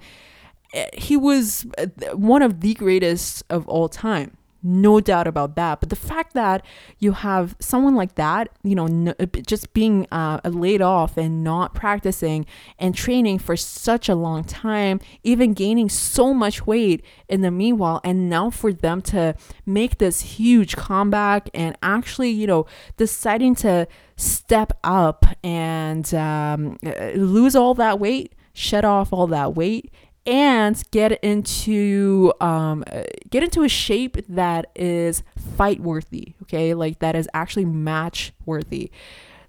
eh, 0.75 0.89
he 0.95 1.17
was 1.17 1.65
eh, 1.79 1.87
one 2.13 2.43
of 2.43 2.61
the 2.61 2.75
greatest 2.75 3.45
of 3.49 3.69
all 3.69 3.89
time 3.89 4.37
no 4.63 5.01
doubt 5.01 5.27
about 5.27 5.57
that. 5.57 5.81
But 5.81 5.91
the 5.91 5.97
fact 5.97 6.35
that 6.35 6.65
you 6.99 7.13
have 7.13 7.57
someone 7.59 7.95
like 7.95 8.15
that, 8.15 8.49
you 8.63 8.75
know, 8.75 9.15
just 9.47 9.73
being 9.73 10.07
uh, 10.13 10.41
laid 10.45 10.81
off 10.81 11.17
and 11.17 11.43
not 11.43 11.75
practicing 11.75 12.47
and 12.79 12.95
training 12.95 13.39
for 13.39 13.57
such 13.57 14.09
a 14.09 14.15
long 14.15 14.45
time, 14.45 15.01
even 15.23 15.53
gaining 15.53 15.89
so 15.89 16.33
much 16.33 16.67
weight 16.67 17.05
in 17.29 17.41
the 17.41 17.51
meanwhile, 17.51 18.01
and 18.05 18.29
now 18.31 18.51
for 18.51 18.73
them 18.73 19.03
to 19.03 19.35
make 19.67 19.99
this 19.99 20.21
huge 20.21 20.77
comeback 20.77 21.51
and 21.55 21.77
actually, 21.83 22.31
you 22.31 22.47
know, 22.47 22.67
deciding 22.97 23.55
to 23.57 23.87
step 24.17 24.73
up 24.85 25.27
and 25.43 26.15
um, 26.15 26.79
uh, 26.87 27.11
lose 27.15 27.57
all 27.57 27.75
that 27.75 27.99
weight, 27.99 28.35
shed 28.53 28.85
off 28.85 29.13
all 29.13 29.27
that 29.27 29.55
weight 29.55 29.91
and 30.25 30.83
get 30.91 31.13
into 31.25 32.33
um, 32.41 32.85
get 33.31 33.43
into 33.43 33.63
a 33.63 33.69
shape 33.69 34.17
that 34.29 34.71
is 34.75 35.23
fight 35.57 35.81
worthy 35.81 36.35
okay? 36.43 36.75
Like 36.75 37.01
that 37.01 37.17
is 37.17 37.29
actually 37.35 37.65
match 37.65 38.33
worthy 38.47 38.91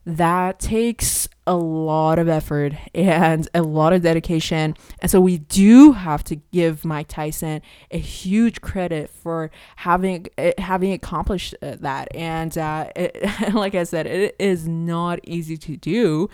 that 0.05 0.59
takes 0.59 1.29
a 1.47 1.55
lot 1.55 2.19
of 2.19 2.27
effort 2.27 2.73
and 2.93 3.47
a 3.53 3.61
lot 3.61 3.93
of 3.93 4.01
dedication. 4.01 4.75
And 4.99 5.09
so 5.09 5.21
we 5.21 5.37
do 5.37 5.93
have 5.93 6.23
to 6.25 6.35
give 6.35 6.83
mike 6.83 7.07
tyson 7.07 7.61
a 7.91 7.97
huge 7.97 8.61
credit 8.61 9.09
for 9.09 9.49
having 9.77 10.27
eh, 10.37 10.53
having 10.57 10.91
accomplished 10.91 11.55
uh, 11.61 11.77
that. 11.79 12.09
And 12.13 12.57
uh, 12.57 12.89
it, 12.95 13.53
like 13.53 13.75
i 13.75 13.83
said 13.83 14.05
it 14.07 14.35
is 14.39 14.67
not 14.67 15.19
easy 15.23 15.57
to 15.57 15.77
do. 15.77 16.29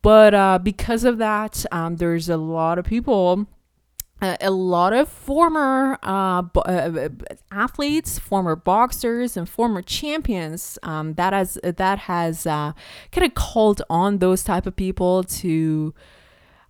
But 0.00 0.34
uh, 0.34 0.58
because 0.60 1.04
of 1.04 1.18
that 1.18 1.64
um, 1.70 1.96
there's 1.96 2.28
a 2.28 2.36
lot 2.36 2.78
of 2.78 2.84
people 2.84 3.46
uh, 4.20 4.36
a 4.40 4.50
lot 4.50 4.92
of 4.92 5.08
former 5.08 5.98
uh, 6.02 6.42
uh, 6.56 6.60
uh, 6.60 7.08
athletes, 7.52 8.18
former 8.18 8.56
boxers, 8.56 9.36
and 9.36 9.48
former 9.48 9.80
champions 9.82 10.78
um, 10.82 11.14
that 11.14 11.32
has 11.32 11.58
that 11.62 12.00
has 12.00 12.46
uh, 12.46 12.72
kind 13.12 13.26
of 13.26 13.34
called 13.34 13.82
on 13.88 14.18
those 14.18 14.42
type 14.42 14.66
of 14.66 14.74
people 14.74 15.22
to, 15.22 15.94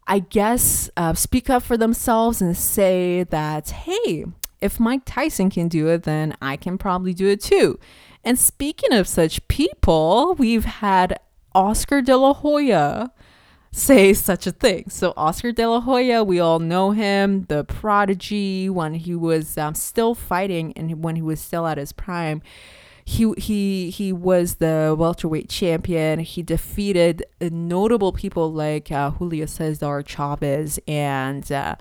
I 0.07 0.19
guess, 0.19 0.90
uh, 0.97 1.14
speak 1.14 1.49
up 1.49 1.62
for 1.62 1.76
themselves 1.76 2.43
and 2.43 2.57
say 2.57 3.25
that 3.25 3.71
hey, 3.71 4.26
if 4.61 4.78
Mike 4.78 5.02
Tyson 5.07 5.49
can 5.49 5.69
do 5.69 5.88
it, 5.88 6.02
then 6.02 6.37
I 6.43 6.57
can 6.57 6.76
probably 6.76 7.14
do 7.14 7.28
it 7.28 7.40
too. 7.40 7.78
And 8.25 8.38
speaking 8.38 8.93
of 8.93 9.09
such 9.09 9.47
people, 9.49 10.35
we've 10.38 10.67
had 10.67 11.19
Oscar 11.55 12.02
De 12.02 12.14
La 12.17 12.35
Hoya 12.35 13.11
say 13.73 14.13
such 14.15 14.47
a 14.47 14.53
thing. 14.53 14.91
So 14.91 15.13
Oscar 15.17 15.53
De 15.53 15.67
La 15.67 15.81
Hoya, 15.81 16.25
we 16.25 16.41
all 16.41 16.59
know 16.59 16.93
him, 16.93 17.45
the 17.49 17.65
prodigy 17.65 18.69
when 18.69 18.95
he 18.95 19.15
was 19.15 19.57
um, 19.59 19.75
still 19.75 20.15
fighting 20.15 20.73
and 20.77 21.03
when 21.03 21.17
he 21.17 21.23
was 21.23 21.41
still 21.41 21.67
at 21.67 21.79
his 21.79 21.93
prime. 21.93 22.43
He 23.05 23.33
he 23.39 23.89
he 23.89 24.13
was 24.13 24.57
the 24.57 24.95
welterweight 24.99 25.49
champion. 25.49 26.19
He 26.19 26.43
defeated 26.43 27.25
notable 27.41 28.13
people 28.13 28.53
like 28.53 28.93
uh, 28.93 29.13
Julio 29.13 29.47
Cesar 29.47 30.03
Chavez 30.03 30.79
and. 30.87 31.51
Uh, 31.51 31.77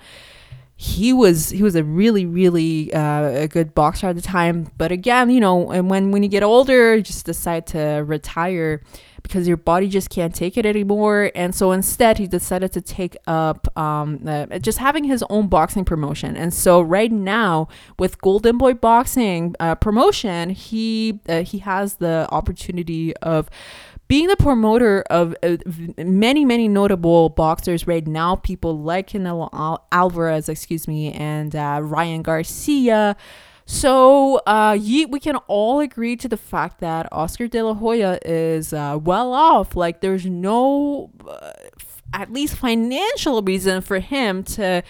he 0.79 1.11
was 1.11 1.49
he 1.49 1.63
was 1.63 1.75
a 1.75 1.83
really 1.83 2.27
really 2.27 2.93
uh, 2.93 3.23
a 3.29 3.47
good 3.47 3.73
boxer 3.73 4.09
at 4.09 4.15
the 4.15 4.21
time 4.21 4.69
but 4.77 4.91
again 4.91 5.31
you 5.31 5.39
know 5.39 5.71
and 5.71 5.89
when 5.89 6.11
when 6.11 6.21
you 6.21 6.29
get 6.29 6.43
older 6.43 6.95
you 6.95 7.01
just 7.01 7.25
decide 7.25 7.65
to 7.65 7.79
retire 8.05 8.83
because 9.27 9.47
your 9.47 9.57
body 9.57 9.87
just 9.87 10.09
can't 10.09 10.33
take 10.33 10.57
it 10.57 10.65
anymore. 10.65 11.31
And 11.35 11.53
so 11.53 11.71
instead, 11.71 12.17
he 12.17 12.27
decided 12.27 12.71
to 12.73 12.81
take 12.81 13.15
up 13.27 13.67
um, 13.77 14.19
just 14.61 14.77
having 14.77 15.03
his 15.03 15.23
own 15.29 15.47
boxing 15.47 15.85
promotion. 15.85 16.35
And 16.35 16.53
so 16.53 16.81
right 16.81 17.11
now, 17.11 17.67
with 17.99 18.21
Golden 18.21 18.57
Boy 18.57 18.73
Boxing 18.73 19.55
uh, 19.59 19.75
promotion, 19.75 20.49
he 20.51 21.19
uh, 21.27 21.43
he 21.43 21.59
has 21.59 21.95
the 21.95 22.27
opportunity 22.31 23.15
of 23.17 23.49
being 24.07 24.27
the 24.27 24.37
promoter 24.37 25.03
of 25.09 25.35
uh, 25.43 25.57
many 25.97 26.45
many 26.45 26.67
notable 26.67 27.29
boxers 27.29 27.85
right 27.87 28.07
now 28.07 28.35
people 28.35 28.79
like 28.79 29.09
Canelo 29.09 29.49
Al- 29.51 29.85
Alvarez 29.91 30.47
excuse 30.47 30.87
me 30.87 31.11
and 31.11 31.55
uh, 31.55 31.81
Ryan 31.83 32.21
Garcia 32.21 33.17
so 33.69 34.37
uh, 34.47 34.77
ye, 34.79 35.05
we 35.05 35.19
can 35.19 35.35
all 35.47 35.81
agree 35.81 36.15
to 36.15 36.29
the 36.29 36.37
fact 36.37 36.79
that 36.79 37.09
Oscar 37.11 37.49
De 37.49 37.61
La 37.61 37.73
Hoya 37.73 38.17
is 38.23 38.71
uh, 38.71 38.97
well 38.99 39.33
off. 39.33 39.75
Like 39.75 39.99
there's 39.99 40.25
no, 40.25 41.11
uh, 41.27 41.51
f- 41.77 42.01
at 42.13 42.31
least 42.31 42.55
financial 42.55 43.41
reason 43.41 43.81
for 43.81 43.99
him 43.99 44.43
to 44.43 44.83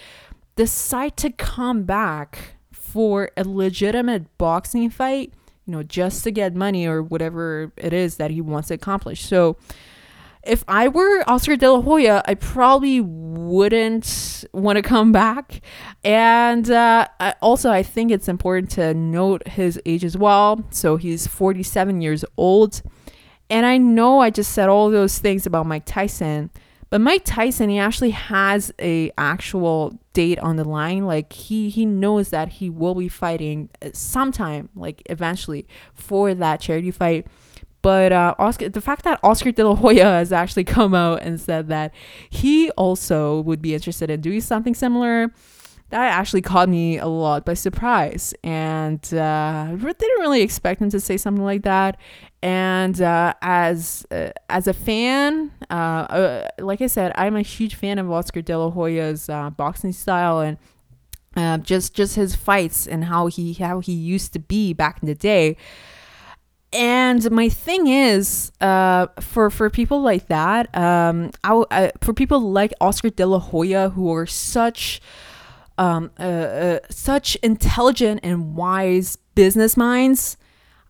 decide 0.54 1.16
to 1.16 1.30
come 1.30 1.82
back 1.82 2.54
for 2.70 3.32
a 3.36 3.42
legitimate 3.42 4.38
boxing 4.38 4.90
fight. 4.90 5.34
You 5.66 5.72
know, 5.72 5.82
just 5.82 6.22
to 6.22 6.30
get 6.30 6.54
money 6.54 6.86
or 6.86 7.02
whatever 7.02 7.72
it 7.76 7.92
is 7.92 8.16
that 8.18 8.30
he 8.30 8.40
wants 8.40 8.68
to 8.68 8.74
accomplish. 8.74 9.26
So 9.26 9.56
if 10.42 10.64
I 10.68 10.88
were 10.88 11.22
Oscar 11.28 11.56
De 11.56 11.70
La 11.70 11.80
Hoya, 11.80 12.22
I 12.26 12.34
probably 12.34 13.00
wouldn't 13.00 14.44
want 14.52 14.76
to 14.76 14.82
come 14.82 15.12
back. 15.12 15.60
And 16.04 16.70
uh, 16.70 17.08
I, 17.20 17.34
also, 17.42 17.70
I 17.70 17.82
think 17.82 18.10
it's 18.10 18.28
important 18.28 18.70
to 18.72 18.94
note 18.94 19.46
his 19.48 19.80
age 19.84 20.04
as 20.04 20.16
well. 20.16 20.64
So 20.70 20.96
he's 20.96 21.26
47 21.26 22.00
years 22.00 22.24
old. 22.36 22.82
And 23.50 23.64
I 23.64 23.78
know 23.78 24.20
I 24.20 24.30
just 24.30 24.52
said 24.52 24.68
all 24.68 24.90
those 24.90 25.18
things 25.18 25.46
about 25.46 25.66
Mike 25.66 25.84
Tyson, 25.86 26.50
but 26.90 27.00
Mike 27.00 27.22
Tyson, 27.24 27.68
he 27.68 27.78
actually 27.78 28.10
has 28.10 28.72
a 28.78 29.10
actual 29.18 29.98
date 30.14 30.38
on 30.38 30.56
the 30.56 30.64
line. 30.64 31.06
Like 31.06 31.32
he 31.32 31.68
he 31.68 31.84
knows 31.84 32.30
that 32.30 32.48
he 32.48 32.70
will 32.70 32.94
be 32.94 33.08
fighting 33.08 33.68
sometime, 33.92 34.70
like 34.74 35.02
eventually, 35.06 35.66
for 35.94 36.34
that 36.34 36.60
charity 36.60 36.90
fight. 36.90 37.26
But 37.82 38.12
uh, 38.12 38.34
Oscar, 38.38 38.68
the 38.68 38.80
fact 38.80 39.04
that 39.04 39.20
Oscar 39.22 39.52
De 39.52 39.66
La 39.66 39.74
Hoya 39.74 40.04
has 40.04 40.32
actually 40.32 40.64
come 40.76 40.94
out 40.94 41.22
and 41.22 41.40
said 41.40 41.68
that 41.68 41.94
he 42.28 42.70
also 42.72 43.40
would 43.42 43.62
be 43.62 43.74
interested 43.74 44.10
in 44.10 44.20
doing 44.20 44.40
something 44.40 44.74
similar, 44.74 45.32
that 45.90 46.12
actually 46.12 46.42
caught 46.42 46.68
me 46.68 46.98
a 46.98 47.06
lot 47.06 47.46
by 47.46 47.54
surprise. 47.54 48.34
And 48.44 49.02
uh, 49.14 49.68
didn't 49.74 50.20
really 50.20 50.42
expect 50.42 50.82
him 50.82 50.90
to 50.90 51.00
say 51.00 51.16
something 51.16 51.44
like 51.44 51.62
that. 51.62 51.96
And 52.42 53.00
uh, 53.00 53.34
as 53.40 54.06
uh, 54.10 54.30
as 54.48 54.68
a 54.68 54.72
fan 54.72 55.50
uh, 55.70 55.74
uh, 55.74 56.48
like 56.60 56.80
i 56.80 56.86
said 56.86 57.10
i'm 57.16 57.34
a 57.34 57.42
huge 57.42 57.74
fan 57.74 57.98
of 57.98 58.08
oscar 58.10 58.40
de 58.40 58.56
la 58.56 58.70
hoya's 58.70 59.28
uh, 59.28 59.50
boxing 59.50 59.92
style 59.92 60.56
and 61.36 61.64
just 61.64 61.94
just 61.94 62.14
his 62.14 62.36
fights 62.36 62.86
and 62.86 63.06
how 63.06 63.26
he 63.26 63.54
how 63.54 63.80
he 63.80 63.92
used 63.92 64.32
to 64.32 64.38
be 64.38 64.72
back 64.72 65.02
in 65.02 65.08
the 65.08 65.16
day 65.16 65.56
and 66.72 67.30
my 67.30 67.48
thing 67.48 67.86
is 67.86 68.52
uh, 68.60 69.06
for 69.20 69.50
for 69.50 69.70
people 69.70 70.02
like 70.02 70.26
that 70.28 70.74
um, 70.76 71.30
I, 71.42 71.64
I, 71.70 71.92
for 72.00 72.12
people 72.12 72.40
like 72.40 72.72
oscar 72.80 73.10
de 73.10 73.26
la 73.26 73.38
hoya 73.38 73.90
who 73.90 74.12
are 74.12 74.26
such 74.26 75.00
um, 75.78 76.10
uh, 76.18 76.22
uh, 76.22 76.78
such 76.90 77.36
intelligent 77.36 78.20
and 78.22 78.56
wise 78.56 79.16
business 79.34 79.76
minds, 79.76 80.36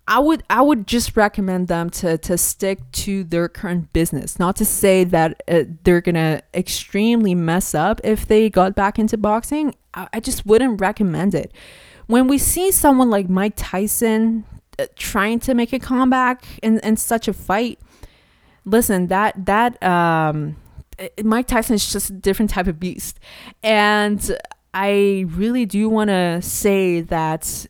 I 0.08 0.18
would 0.18 0.42
I 0.48 0.62
would 0.62 0.86
just 0.86 1.16
recommend 1.16 1.68
them 1.68 1.90
to 1.90 2.16
to 2.18 2.38
stick 2.38 2.90
to 2.92 3.22
their 3.22 3.48
current 3.48 3.92
business. 3.92 4.38
Not 4.38 4.56
to 4.56 4.64
say 4.64 5.04
that 5.04 5.42
uh, 5.46 5.64
they're 5.84 6.00
gonna 6.00 6.40
extremely 6.54 7.34
mess 7.34 7.74
up 7.74 8.00
if 8.02 8.26
they 8.26 8.48
got 8.48 8.74
back 8.74 8.98
into 8.98 9.18
boxing. 9.18 9.74
I, 9.92 10.08
I 10.14 10.20
just 10.20 10.46
wouldn't 10.46 10.80
recommend 10.80 11.34
it. 11.34 11.52
When 12.06 12.26
we 12.26 12.38
see 12.38 12.72
someone 12.72 13.10
like 13.10 13.28
Mike 13.28 13.52
Tyson 13.54 14.46
trying 14.96 15.40
to 15.40 15.54
make 15.54 15.72
a 15.72 15.78
comeback 15.78 16.44
in, 16.62 16.78
in 16.80 16.96
such 16.96 17.28
a 17.28 17.32
fight, 17.32 17.78
listen 18.64 19.08
that 19.08 19.46
that 19.46 19.82
um, 19.82 20.56
Mike 21.22 21.46
Tyson 21.46 21.74
is 21.74 21.92
just 21.92 22.10
a 22.10 22.12
different 22.12 22.50
type 22.50 22.66
of 22.66 22.78
beast, 22.78 23.18
and 23.62 24.36
I 24.74 25.24
really 25.28 25.66
do 25.66 25.88
want 25.88 26.08
to 26.08 26.42
say 26.42 27.00
that 27.00 27.66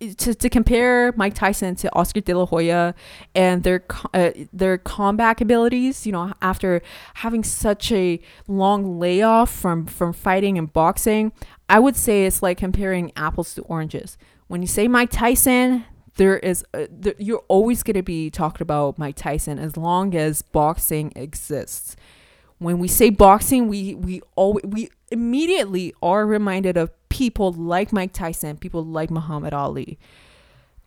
to, 0.00 0.34
to 0.34 0.48
compare 0.48 1.12
Mike 1.12 1.34
Tyson 1.34 1.74
to 1.76 1.94
Oscar 1.94 2.20
De 2.20 2.34
La 2.34 2.46
Hoya 2.46 2.94
and 3.34 3.62
their 3.62 3.84
uh, 4.14 4.30
their 4.52 4.78
comeback 4.78 5.40
abilities, 5.40 6.06
you 6.06 6.12
know, 6.12 6.32
after 6.42 6.82
having 7.14 7.44
such 7.44 7.92
a 7.92 8.20
long 8.48 8.98
layoff 8.98 9.50
from 9.50 9.86
from 9.86 10.12
fighting 10.12 10.58
and 10.58 10.72
boxing, 10.72 11.32
I 11.68 11.78
would 11.78 11.96
say 11.96 12.26
it's 12.26 12.42
like 12.42 12.58
comparing 12.58 13.12
apples 13.16 13.54
to 13.54 13.62
oranges. 13.62 14.16
When 14.48 14.62
you 14.62 14.68
say 14.68 14.88
Mike 14.88 15.10
Tyson, 15.10 15.84
there 16.16 16.38
is 16.38 16.64
uh, 16.74 16.86
there, 16.90 17.14
you're 17.18 17.44
always 17.48 17.82
going 17.82 17.94
to 17.94 18.02
be 18.02 18.30
talking 18.30 18.62
about 18.62 18.98
Mike 18.98 19.16
Tyson 19.16 19.58
as 19.58 19.76
long 19.76 20.14
as 20.14 20.42
boxing 20.42 21.12
exists 21.14 21.96
when 22.58 22.78
we 22.78 22.88
say 22.88 23.10
boxing, 23.10 23.68
we 23.68 23.94
we 23.94 24.22
all 24.34 24.58
we 24.64 24.90
immediately 25.10 25.94
are 26.02 26.26
reminded 26.26 26.76
of 26.76 26.90
people 27.08 27.52
like 27.52 27.92
Mike 27.92 28.12
Tyson, 28.12 28.56
people 28.56 28.84
like 28.84 29.10
Muhammad 29.10 29.52
Ali. 29.52 29.98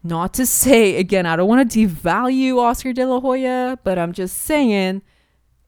Not 0.02 0.34
to 0.36 0.46
say 0.46 0.96
again, 0.98 1.26
I 1.26 1.36
don't 1.36 1.48
want 1.48 1.70
to 1.70 1.88
devalue 1.88 2.58
Oscar 2.58 2.94
De 2.94 3.06
La 3.06 3.20
Hoya, 3.20 3.78
but 3.84 4.00
I'm 4.00 4.14
just 4.14 4.38
saying 4.38 5.02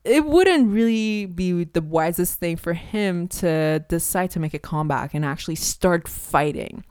it 0.03 0.25
wouldn't 0.25 0.71
really 0.71 1.27
be 1.27 1.65
the 1.65 1.81
wisest 1.81 2.39
thing 2.39 2.55
for 2.57 2.73
him 2.73 3.27
to 3.27 3.85
decide 3.87 4.31
to 4.31 4.39
make 4.39 4.53
a 4.53 4.59
comeback 4.59 5.13
and 5.13 5.23
actually 5.23 5.55
start 5.55 6.07
fighting. 6.07 6.83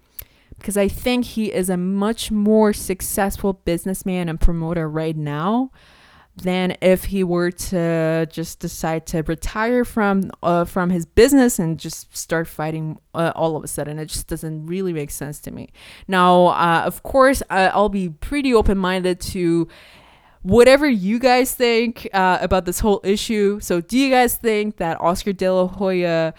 Because 0.60 0.76
I 0.76 0.88
think 0.88 1.24
he 1.24 1.52
is 1.52 1.68
a 1.68 1.76
much 1.76 2.30
more 2.30 2.72
successful 2.72 3.54
businessman 3.54 4.28
and 4.28 4.40
promoter 4.40 4.88
right 4.88 5.16
now 5.16 5.70
than 6.36 6.76
if 6.80 7.04
he 7.04 7.24
were 7.24 7.50
to 7.50 8.26
just 8.30 8.60
decide 8.60 9.06
to 9.06 9.22
retire 9.22 9.84
from 9.84 10.30
uh, 10.42 10.64
from 10.64 10.90
his 10.90 11.04
business 11.04 11.58
and 11.58 11.78
just 11.78 12.16
start 12.16 12.46
fighting 12.46 12.98
uh, 13.14 13.32
all 13.34 13.56
of 13.56 13.64
a 13.64 13.68
sudden. 13.68 13.98
It 13.98 14.06
just 14.06 14.28
doesn't 14.28 14.66
really 14.66 14.92
make 14.92 15.10
sense 15.10 15.40
to 15.40 15.50
me. 15.50 15.70
Now, 16.06 16.46
uh, 16.48 16.82
of 16.84 17.02
course, 17.02 17.42
I'll 17.50 17.88
be 17.88 18.08
pretty 18.08 18.54
open 18.54 18.78
minded 18.78 19.20
to 19.20 19.68
whatever 20.42 20.88
you 20.88 21.18
guys 21.18 21.54
think 21.54 22.08
uh, 22.12 22.38
about 22.40 22.64
this 22.64 22.80
whole 22.80 23.00
issue. 23.04 23.60
So, 23.60 23.80
do 23.80 23.98
you 23.98 24.10
guys 24.10 24.36
think 24.36 24.76
that 24.76 25.00
Oscar 25.00 25.32
De 25.32 25.52
La 25.52 25.66
Hoya? 25.66 26.34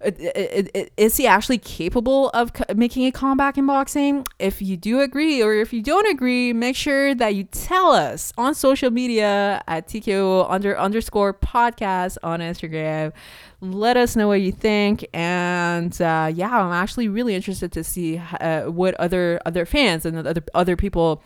Is 0.00 1.16
he 1.16 1.26
actually 1.26 1.58
capable 1.58 2.30
of 2.30 2.52
making 2.76 3.06
a 3.06 3.10
comeback 3.10 3.58
in 3.58 3.66
boxing? 3.66 4.24
If 4.38 4.62
you 4.62 4.76
do 4.76 5.00
agree 5.00 5.42
or 5.42 5.54
if 5.54 5.72
you 5.72 5.82
don't 5.82 6.08
agree, 6.08 6.52
make 6.52 6.76
sure 6.76 7.14
that 7.16 7.34
you 7.34 7.44
tell 7.44 7.90
us 7.90 8.32
on 8.38 8.54
social 8.54 8.90
media 8.90 9.62
at 9.66 9.88
TKO 9.88 10.46
under 10.48 10.78
underscore 10.78 11.34
podcast 11.34 12.16
on 12.22 12.38
Instagram. 12.40 13.12
Let 13.60 13.96
us 13.96 14.14
know 14.14 14.28
what 14.28 14.40
you 14.40 14.52
think, 14.52 15.04
and 15.12 16.00
uh, 16.00 16.30
yeah, 16.32 16.56
I'm 16.56 16.72
actually 16.72 17.08
really 17.08 17.34
interested 17.34 17.72
to 17.72 17.82
see 17.82 18.18
uh, 18.18 18.66
what 18.66 18.94
other 18.94 19.40
other 19.44 19.66
fans 19.66 20.06
and 20.06 20.16
other 20.16 20.44
other 20.54 20.76
people 20.76 21.24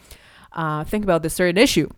uh, 0.52 0.84
think 0.84 1.04
about 1.04 1.22
this 1.22 1.34
certain 1.34 1.58
issue. 1.58 1.90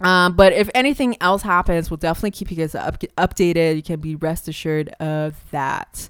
Um, 0.00 0.36
but 0.36 0.52
if 0.52 0.68
anything 0.74 1.16
else 1.20 1.42
happens, 1.42 1.90
we'll 1.90 1.96
definitely 1.96 2.32
keep 2.32 2.50
you 2.50 2.56
guys 2.56 2.74
up- 2.74 3.00
updated. 3.16 3.76
You 3.76 3.82
can 3.82 4.00
be 4.00 4.14
rest 4.14 4.48
assured 4.48 4.90
of 5.00 5.36
that. 5.50 6.08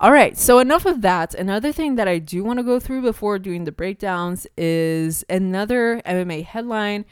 All 0.00 0.12
right, 0.12 0.38
so 0.38 0.60
enough 0.60 0.86
of 0.86 1.02
that. 1.02 1.34
Another 1.34 1.72
thing 1.72 1.96
that 1.96 2.06
I 2.06 2.20
do 2.20 2.44
want 2.44 2.60
to 2.60 2.62
go 2.62 2.78
through 2.78 3.02
before 3.02 3.38
doing 3.40 3.64
the 3.64 3.72
breakdowns 3.72 4.46
is 4.56 5.24
another 5.28 6.00
MMA 6.06 6.44
headline 6.44 7.04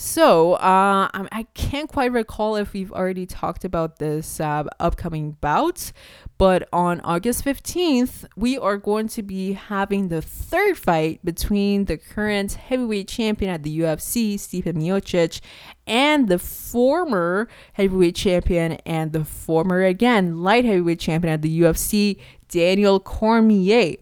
so 0.00 0.52
uh, 0.52 1.08
I 1.12 1.46
can't 1.54 1.88
quite 1.88 2.12
recall 2.12 2.54
if 2.54 2.72
we've 2.72 2.92
already 2.92 3.26
talked 3.26 3.64
about 3.64 3.98
this 3.98 4.38
uh, 4.38 4.62
upcoming 4.78 5.32
bout, 5.40 5.90
but 6.38 6.68
on 6.72 7.00
August 7.00 7.44
15th, 7.44 8.24
we 8.36 8.56
are 8.56 8.76
going 8.76 9.08
to 9.08 9.24
be 9.24 9.54
having 9.54 10.06
the 10.06 10.22
third 10.22 10.78
fight 10.78 11.24
between 11.24 11.86
the 11.86 11.96
current 11.96 12.52
heavyweight 12.52 13.08
champion 13.08 13.50
at 13.50 13.64
the 13.64 13.80
UFC, 13.80 14.34
Stipe 14.34 14.72
Miocic, 14.72 15.40
and 15.84 16.28
the 16.28 16.38
former 16.38 17.48
heavyweight 17.72 18.14
champion 18.14 18.74
and 18.86 19.12
the 19.12 19.24
former, 19.24 19.82
again, 19.82 20.44
light 20.44 20.64
heavyweight 20.64 21.00
champion 21.00 21.34
at 21.34 21.42
the 21.42 21.60
UFC, 21.60 22.20
Daniel 22.48 23.00
Cormier. 23.00 23.96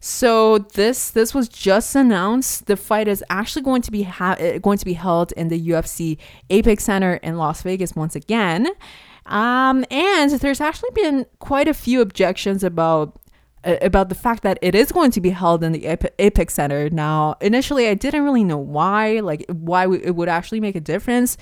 So 0.00 0.58
this 0.58 1.10
this 1.10 1.34
was 1.34 1.48
just 1.48 1.94
announced. 1.96 2.66
The 2.66 2.76
fight 2.76 3.08
is 3.08 3.24
actually 3.30 3.62
going 3.62 3.82
to 3.82 3.90
be 3.90 4.02
ha- 4.02 4.36
eh, 4.38 4.58
going 4.58 4.78
to 4.78 4.84
be 4.84 4.94
held 4.94 5.32
in 5.32 5.48
the 5.48 5.68
UFC 5.68 6.18
Apex 6.50 6.84
Center 6.84 7.14
in 7.14 7.36
Las 7.36 7.62
Vegas 7.62 7.94
once 7.94 8.14
again. 8.14 8.68
Um, 9.26 9.84
and 9.90 10.30
there's 10.30 10.60
actually 10.60 10.90
been 10.94 11.26
quite 11.40 11.66
a 11.66 11.74
few 11.74 12.00
objections 12.00 12.62
about 12.62 13.18
uh, 13.64 13.76
about 13.82 14.08
the 14.08 14.14
fact 14.14 14.42
that 14.44 14.58
it 14.62 14.74
is 14.74 14.92
going 14.92 15.10
to 15.10 15.20
be 15.20 15.30
held 15.30 15.64
in 15.64 15.72
the 15.72 15.86
Apex 16.18 16.54
Center. 16.54 16.88
Now, 16.90 17.36
initially, 17.40 17.88
I 17.88 17.94
didn't 17.94 18.22
really 18.22 18.44
know 18.44 18.58
why, 18.58 19.20
like 19.20 19.44
why 19.48 19.92
it 19.92 20.14
would 20.14 20.28
actually 20.28 20.60
make 20.60 20.76
a 20.76 20.80
difference, 20.80 21.36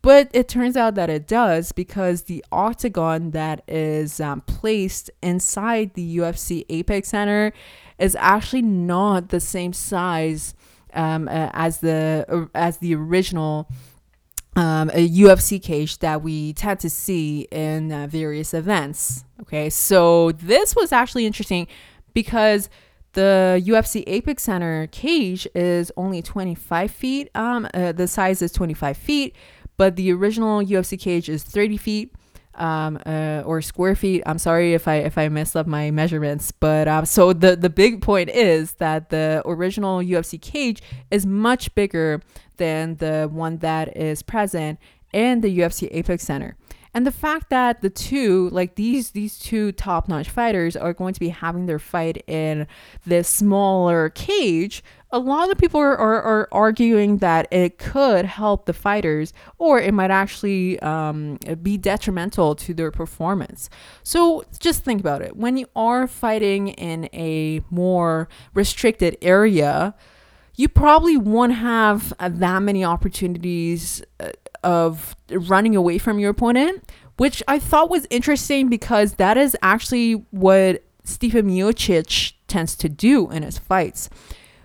but 0.00 0.30
it 0.32 0.48
turns 0.48 0.76
out 0.76 0.94
that 0.94 1.10
it 1.10 1.26
does 1.26 1.72
because 1.72 2.22
the 2.22 2.44
octagon 2.52 3.32
that 3.32 3.62
is 3.68 4.20
um, 4.20 4.40
placed 4.42 5.10
inside 5.22 5.94
the 5.94 6.18
UFC 6.18 6.64
Apex 6.68 7.08
Center 7.08 7.52
is 7.98 8.16
actually 8.18 8.62
not 8.62 9.28
the 9.28 9.40
same 9.40 9.72
size 9.72 10.54
um, 10.94 11.28
uh, 11.28 11.50
as 11.52 11.80
the 11.80 12.24
uh, 12.28 12.46
as 12.54 12.78
the 12.78 12.94
original 12.94 13.68
um, 14.56 14.90
a 14.94 15.08
UFC 15.08 15.62
cage 15.62 15.98
that 15.98 16.22
we 16.22 16.54
tend 16.54 16.80
to 16.80 16.90
see 16.90 17.46
in 17.50 17.92
uh, 17.92 18.06
various 18.06 18.54
events. 18.54 19.24
Okay, 19.42 19.68
so 19.68 20.32
this 20.32 20.74
was 20.74 20.92
actually 20.92 21.26
interesting 21.26 21.66
because 22.14 22.70
the 23.12 23.62
UFC 23.64 24.02
Apex 24.06 24.42
Center 24.42 24.86
cage 24.88 25.46
is 25.54 25.92
only 25.96 26.22
25 26.22 26.90
feet. 26.90 27.30
Um, 27.34 27.68
uh, 27.74 27.92
the 27.92 28.08
size 28.08 28.40
is 28.42 28.52
25 28.52 28.96
feet, 28.96 29.36
but 29.76 29.96
the 29.96 30.12
original 30.12 30.62
UFC 30.62 30.98
cage 30.98 31.28
is 31.28 31.42
30 31.42 31.76
feet 31.76 32.14
um, 32.56 32.98
uh, 33.06 33.42
or 33.44 33.62
square 33.62 33.94
feet. 33.94 34.22
I'm 34.26 34.38
sorry 34.38 34.74
if 34.74 34.88
I 34.88 34.96
if 34.96 35.18
I 35.18 35.28
messed 35.28 35.56
up 35.56 35.66
my 35.66 35.90
measurements, 35.90 36.52
but 36.52 36.88
um, 36.88 37.04
so 37.04 37.32
the 37.32 37.56
the 37.56 37.70
big 37.70 38.02
point 38.02 38.30
is 38.30 38.72
that 38.74 39.10
the 39.10 39.42
original 39.44 40.00
UFC 40.00 40.40
cage 40.40 40.82
is 41.10 41.26
much 41.26 41.74
bigger 41.74 42.22
than 42.56 42.96
the 42.96 43.28
one 43.30 43.58
that 43.58 43.96
is 43.96 44.22
present 44.22 44.78
in 45.12 45.40
the 45.40 45.58
UFC 45.58 45.88
Apex 45.90 46.24
Center. 46.24 46.56
And 46.96 47.06
the 47.06 47.12
fact 47.12 47.50
that 47.50 47.82
the 47.82 47.90
two, 47.90 48.48
like 48.52 48.76
these 48.76 49.10
these 49.10 49.38
two 49.38 49.70
top-notch 49.72 50.30
fighters 50.30 50.76
are 50.76 50.94
going 50.94 51.12
to 51.12 51.20
be 51.20 51.28
having 51.28 51.66
their 51.66 51.78
fight 51.78 52.24
in 52.26 52.66
this 53.04 53.28
smaller 53.28 54.08
cage, 54.08 54.82
a 55.10 55.18
lot 55.18 55.50
of 55.50 55.58
people 55.58 55.78
are, 55.78 55.94
are, 55.94 56.22
are 56.22 56.48
arguing 56.52 57.18
that 57.18 57.52
it 57.52 57.76
could 57.76 58.24
help 58.24 58.64
the 58.64 58.72
fighters 58.72 59.34
or 59.58 59.78
it 59.78 59.92
might 59.92 60.10
actually 60.10 60.80
um, 60.80 61.38
be 61.62 61.76
detrimental 61.76 62.54
to 62.54 62.72
their 62.72 62.90
performance. 62.90 63.68
So 64.02 64.46
just 64.58 64.82
think 64.82 64.98
about 64.98 65.20
it. 65.20 65.36
When 65.36 65.58
you 65.58 65.66
are 65.76 66.06
fighting 66.06 66.68
in 66.68 67.10
a 67.12 67.60
more 67.68 68.26
restricted 68.54 69.18
area, 69.20 69.94
you 70.54 70.70
probably 70.70 71.18
won't 71.18 71.52
have 71.52 72.14
that 72.18 72.62
many 72.62 72.82
opportunities 72.82 74.02
uh, 74.18 74.30
of 74.66 75.14
running 75.30 75.76
away 75.76 75.96
from 75.96 76.18
your 76.18 76.30
opponent, 76.30 76.90
which 77.16 77.42
I 77.46 77.58
thought 77.60 77.88
was 77.88 78.06
interesting 78.10 78.68
because 78.68 79.14
that 79.14 79.36
is 79.36 79.56
actually 79.62 80.14
what 80.32 80.82
Stipe 81.04 81.32
Miocic 81.32 82.32
tends 82.48 82.74
to 82.76 82.88
do 82.88 83.30
in 83.30 83.44
his 83.44 83.58
fights. 83.58 84.10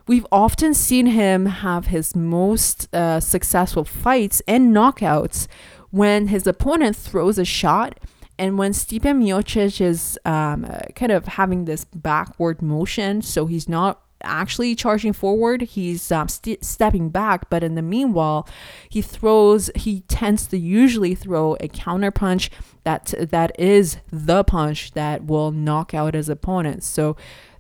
We've 0.08 0.26
often 0.32 0.74
seen 0.74 1.06
him 1.06 1.46
have 1.46 1.86
his 1.88 2.16
most 2.16 2.94
uh, 2.94 3.20
successful 3.20 3.86
fights 3.86 4.42
and 4.48 4.76
knockouts 4.76 5.48
when 5.92 6.28
his 6.28 6.48
opponent 6.48 6.96
throws 6.96 7.38
a 7.38 7.46
shot 7.46 8.00
and 8.40 8.58
when 8.58 8.72
Stipe 8.72 9.04
Miocic 9.04 9.80
is 9.80 10.18
um, 10.26 10.66
kind 10.96 11.12
of 11.12 11.28
having 11.28 11.66
this 11.66 11.86
backward 11.86 12.60
motion, 12.64 13.22
so 13.22 13.46
he's 13.46 13.70
not 13.70 14.02
actually 14.24 14.76
charging 14.76 15.14
forward 15.14 15.62
he's 15.62 16.12
um, 16.12 16.28
st- 16.28 16.64
stepping 16.64 17.10
back 17.10 17.50
but 17.50 17.64
in 17.64 17.76
the 17.76 17.82
meanwhile 17.82 18.48
he 18.90 19.02
throws 19.02 19.70
he 19.76 20.02
tends 20.02 20.48
to 20.48 20.58
usually 20.58 21.16
throw 21.16 21.56
a 21.60 21.68
counter 21.68 22.12
punch 22.12 22.50
that 22.84 23.14
that 23.20 23.58
is 23.60 23.98
the 24.12 24.44
punch 24.44 24.92
that 24.92 25.26
will 25.26 25.52
knock 25.52 25.94
out 25.94 26.14
his 26.14 26.30
opponent 26.30 26.84
so 26.84 27.16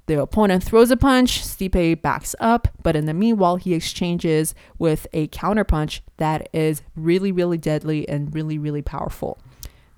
the 0.07 0.21
opponent 0.21 0.63
throws 0.63 0.91
a 0.91 0.97
punch, 0.97 1.41
Stipe 1.41 2.01
backs 2.01 2.35
up, 2.39 2.67
but 2.83 2.97
in 2.97 3.05
the 3.05 3.13
meanwhile, 3.13 3.55
he 3.55 3.73
exchanges 3.73 4.53
with 4.77 5.07
a 5.13 5.27
counter 5.27 5.63
punch 5.63 6.01
that 6.17 6.49
is 6.51 6.81
really, 6.97 7.31
really 7.31 7.57
deadly 7.57 8.09
and 8.09 8.33
really, 8.33 8.57
really 8.57 8.81
powerful. 8.81 9.39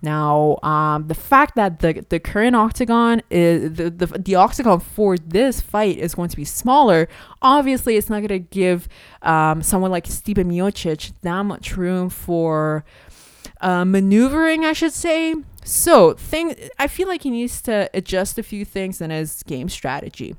Now, 0.03 0.57
um, 0.63 1.07
the 1.07 1.15
fact 1.15 1.55
that 1.55 1.79
the, 1.79 2.05
the 2.09 2.19
current 2.19 2.57
octagon 2.57 3.21
is 3.31 3.73
the, 3.73 3.89
the, 3.89 4.05
the 4.05 4.35
octagon 4.35 4.81
for 4.81 5.17
this 5.17 5.61
fight 5.61 5.97
is 5.97 6.13
going 6.13 6.27
to 6.27 6.35
be 6.35 6.43
smaller, 6.43 7.07
obviously, 7.41 7.95
it's 7.95 8.09
not 8.09 8.17
going 8.17 8.27
to 8.27 8.39
give 8.39 8.89
um, 9.21 9.63
someone 9.63 9.91
like 9.91 10.03
Stipe 10.03 10.35
Miocic 10.35 11.13
that 11.21 11.43
much 11.43 11.77
room 11.77 12.09
for 12.09 12.83
uh, 13.61 13.85
maneuvering, 13.85 14.65
I 14.65 14.73
should 14.73 14.91
say. 14.91 15.35
So, 15.63 16.15
thing 16.15 16.53
I 16.77 16.87
feel 16.87 17.07
like 17.07 17.23
he 17.23 17.29
needs 17.29 17.61
to 17.61 17.89
adjust 17.93 18.37
a 18.37 18.43
few 18.43 18.65
things 18.65 18.99
in 18.99 19.09
his 19.09 19.41
game 19.43 19.69
strategy. 19.69 20.35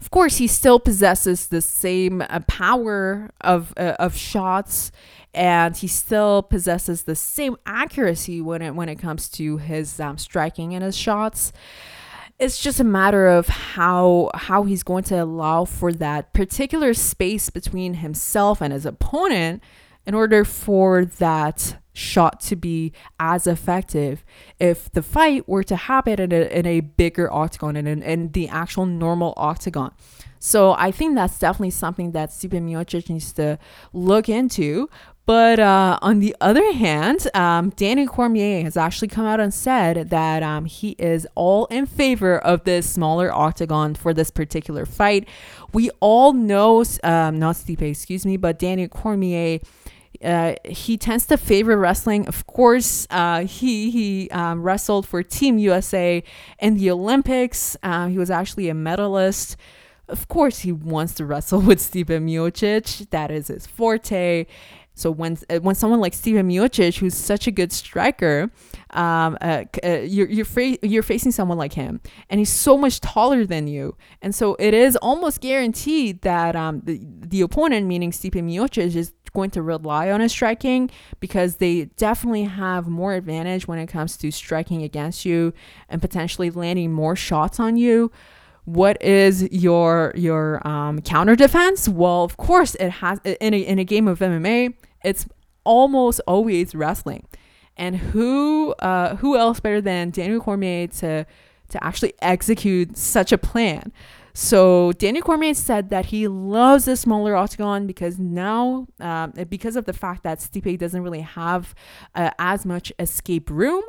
Of 0.00 0.10
course, 0.10 0.36
he 0.36 0.46
still 0.46 0.78
possesses 0.78 1.48
the 1.48 1.60
same 1.60 2.22
uh, 2.22 2.40
power 2.46 3.30
of 3.40 3.74
uh, 3.76 3.96
of 3.98 4.16
shots 4.16 4.92
and 5.34 5.76
he 5.76 5.86
still 5.86 6.42
possesses 6.42 7.02
the 7.02 7.16
same 7.16 7.56
accuracy 7.64 8.40
when 8.40 8.62
it 8.62 8.74
when 8.74 8.88
it 8.88 8.96
comes 8.96 9.28
to 9.30 9.56
his 9.58 9.98
um, 9.98 10.18
striking 10.18 10.74
and 10.74 10.84
his 10.84 10.96
shots. 10.96 11.52
It's 12.38 12.60
just 12.60 12.80
a 12.80 12.84
matter 12.84 13.28
of 13.28 13.48
how 13.48 14.30
how 14.34 14.64
he's 14.64 14.82
going 14.82 15.04
to 15.04 15.22
allow 15.22 15.64
for 15.64 15.92
that 15.94 16.32
particular 16.32 16.92
space 16.94 17.50
between 17.50 17.94
himself 17.94 18.60
and 18.60 18.72
his 18.72 18.84
opponent 18.84 19.62
in 20.06 20.14
order 20.14 20.44
for 20.44 21.04
that 21.04 21.76
shot 21.94 22.40
to 22.40 22.56
be 22.56 22.92
as 23.20 23.46
effective 23.46 24.24
if 24.58 24.90
the 24.92 25.02
fight 25.02 25.46
were 25.46 25.62
to 25.62 25.76
happen 25.76 26.18
in 26.18 26.32
a, 26.32 26.58
in 26.58 26.66
a 26.66 26.80
bigger 26.80 27.32
octagon 27.32 27.76
and 27.76 27.86
in, 27.86 28.02
in 28.02 28.32
the 28.32 28.48
actual 28.48 28.86
normal 28.86 29.34
octagon. 29.36 29.92
So 30.38 30.72
I 30.72 30.90
think 30.90 31.14
that's 31.14 31.38
definitely 31.38 31.70
something 31.70 32.12
that 32.12 32.30
Stipe 32.30 32.50
Miocic 32.50 33.08
needs 33.08 33.32
to 33.34 33.60
look 33.92 34.28
into. 34.28 34.88
But 35.24 35.60
uh, 35.60 35.98
on 36.02 36.18
the 36.18 36.34
other 36.40 36.72
hand, 36.72 37.28
um, 37.34 37.70
Danny 37.70 38.06
Cormier 38.06 38.64
has 38.64 38.76
actually 38.76 39.08
come 39.08 39.24
out 39.24 39.38
and 39.38 39.54
said 39.54 40.10
that 40.10 40.42
um, 40.42 40.64
he 40.64 40.90
is 40.98 41.28
all 41.36 41.66
in 41.66 41.86
favor 41.86 42.38
of 42.38 42.64
this 42.64 42.90
smaller 42.90 43.32
octagon 43.32 43.94
for 43.94 44.12
this 44.12 44.30
particular 44.30 44.84
fight. 44.84 45.28
We 45.72 45.90
all 46.00 46.32
know, 46.32 46.84
um, 47.04 47.38
not 47.38 47.54
Stipe, 47.54 47.82
excuse 47.82 48.26
me, 48.26 48.36
but 48.36 48.58
Danny 48.58 48.88
Cormier. 48.88 49.60
Uh, 50.22 50.54
he 50.64 50.96
tends 50.98 51.26
to 51.26 51.36
favor 51.36 51.76
wrestling. 51.76 52.26
Of 52.26 52.46
course, 52.46 53.06
uh, 53.10 53.44
he 53.44 53.90
he 53.90 54.30
um, 54.30 54.62
wrestled 54.62 55.06
for 55.06 55.22
Team 55.22 55.58
USA 55.58 56.22
in 56.58 56.76
the 56.76 56.90
Olympics. 56.90 57.76
Uh, 57.82 58.08
he 58.08 58.18
was 58.18 58.30
actually 58.30 58.68
a 58.68 58.74
medalist. 58.74 59.56
Of 60.08 60.28
course, 60.28 60.60
he 60.60 60.72
wants 60.72 61.14
to 61.14 61.24
wrestle 61.24 61.60
with 61.68 61.78
Stipe 61.78 62.06
Miocic. 62.06 63.08
That 63.10 63.30
is 63.30 63.48
his 63.48 63.66
forte. 63.66 64.46
So 64.94 65.10
when 65.10 65.38
uh, 65.48 65.58
when 65.58 65.74
someone 65.74 66.00
like 66.00 66.12
Stipe 66.12 66.34
Miocic, 66.34 66.98
who's 66.98 67.14
such 67.14 67.46
a 67.46 67.50
good 67.50 67.72
striker, 67.72 68.50
um, 68.90 69.38
uh, 69.40 69.64
uh, 69.82 69.88
you're 70.04 70.28
you're, 70.28 70.46
you're 70.82 71.02
facing 71.02 71.32
someone 71.32 71.58
like 71.58 71.72
him, 71.72 72.00
and 72.28 72.38
he's 72.38 72.52
so 72.52 72.76
much 72.76 73.00
taller 73.00 73.44
than 73.46 73.66
you, 73.66 73.96
and 74.20 74.34
so 74.34 74.54
it 74.58 74.74
is 74.74 74.96
almost 74.96 75.40
guaranteed 75.40 76.22
that 76.22 76.54
um, 76.54 76.82
the 76.84 77.00
the 77.02 77.40
opponent, 77.40 77.86
meaning 77.86 78.10
Stipe 78.10 78.34
Miocic, 78.34 78.94
is 78.94 79.12
going 79.32 79.50
to 79.50 79.62
rely 79.62 80.10
on 80.10 80.20
his 80.20 80.30
striking 80.30 80.90
because 81.18 81.56
they 81.56 81.86
definitely 81.96 82.44
have 82.44 82.86
more 82.86 83.14
advantage 83.14 83.66
when 83.66 83.78
it 83.78 83.86
comes 83.86 84.16
to 84.18 84.30
striking 84.30 84.82
against 84.82 85.24
you 85.24 85.54
and 85.88 86.02
potentially 86.02 86.50
landing 86.50 86.92
more 86.92 87.16
shots 87.16 87.58
on 87.58 87.76
you 87.78 88.12
what 88.64 89.02
is 89.02 89.50
your 89.50 90.12
your 90.14 90.66
um, 90.66 91.00
counter 91.00 91.34
defense? 91.34 91.88
Well, 91.88 92.24
of 92.24 92.36
course, 92.36 92.74
it 92.76 92.90
has 92.90 93.18
in 93.24 93.54
a, 93.54 93.58
in 93.58 93.78
a 93.78 93.84
game 93.84 94.06
of 94.06 94.20
MMA, 94.20 94.74
it's 95.04 95.26
almost 95.64 96.20
always 96.26 96.74
wrestling. 96.74 97.26
And 97.76 97.96
who 97.96 98.72
uh, 98.74 99.16
who 99.16 99.36
else 99.36 99.60
better 99.60 99.80
than 99.80 100.10
Daniel 100.10 100.40
Cormier 100.40 100.86
to 100.88 101.26
to 101.70 101.84
actually 101.84 102.14
execute 102.20 102.96
such 102.96 103.32
a 103.32 103.38
plan? 103.38 103.92
So 104.34 104.92
Daniel 104.92 105.22
Cormier 105.22 105.54
said 105.54 105.90
that 105.90 106.06
he 106.06 106.26
loves 106.26 106.86
the 106.86 106.96
smaller 106.96 107.36
octagon 107.36 107.86
because 107.86 108.18
now, 108.18 108.86
um, 108.98 109.32
because 109.50 109.76
of 109.76 109.84
the 109.84 109.92
fact 109.92 110.22
that 110.22 110.38
Stipe 110.38 110.78
doesn't 110.78 111.02
really 111.02 111.20
have 111.20 111.74
uh, 112.14 112.30
as 112.38 112.64
much 112.64 112.92
escape 112.98 113.50
room, 113.50 113.82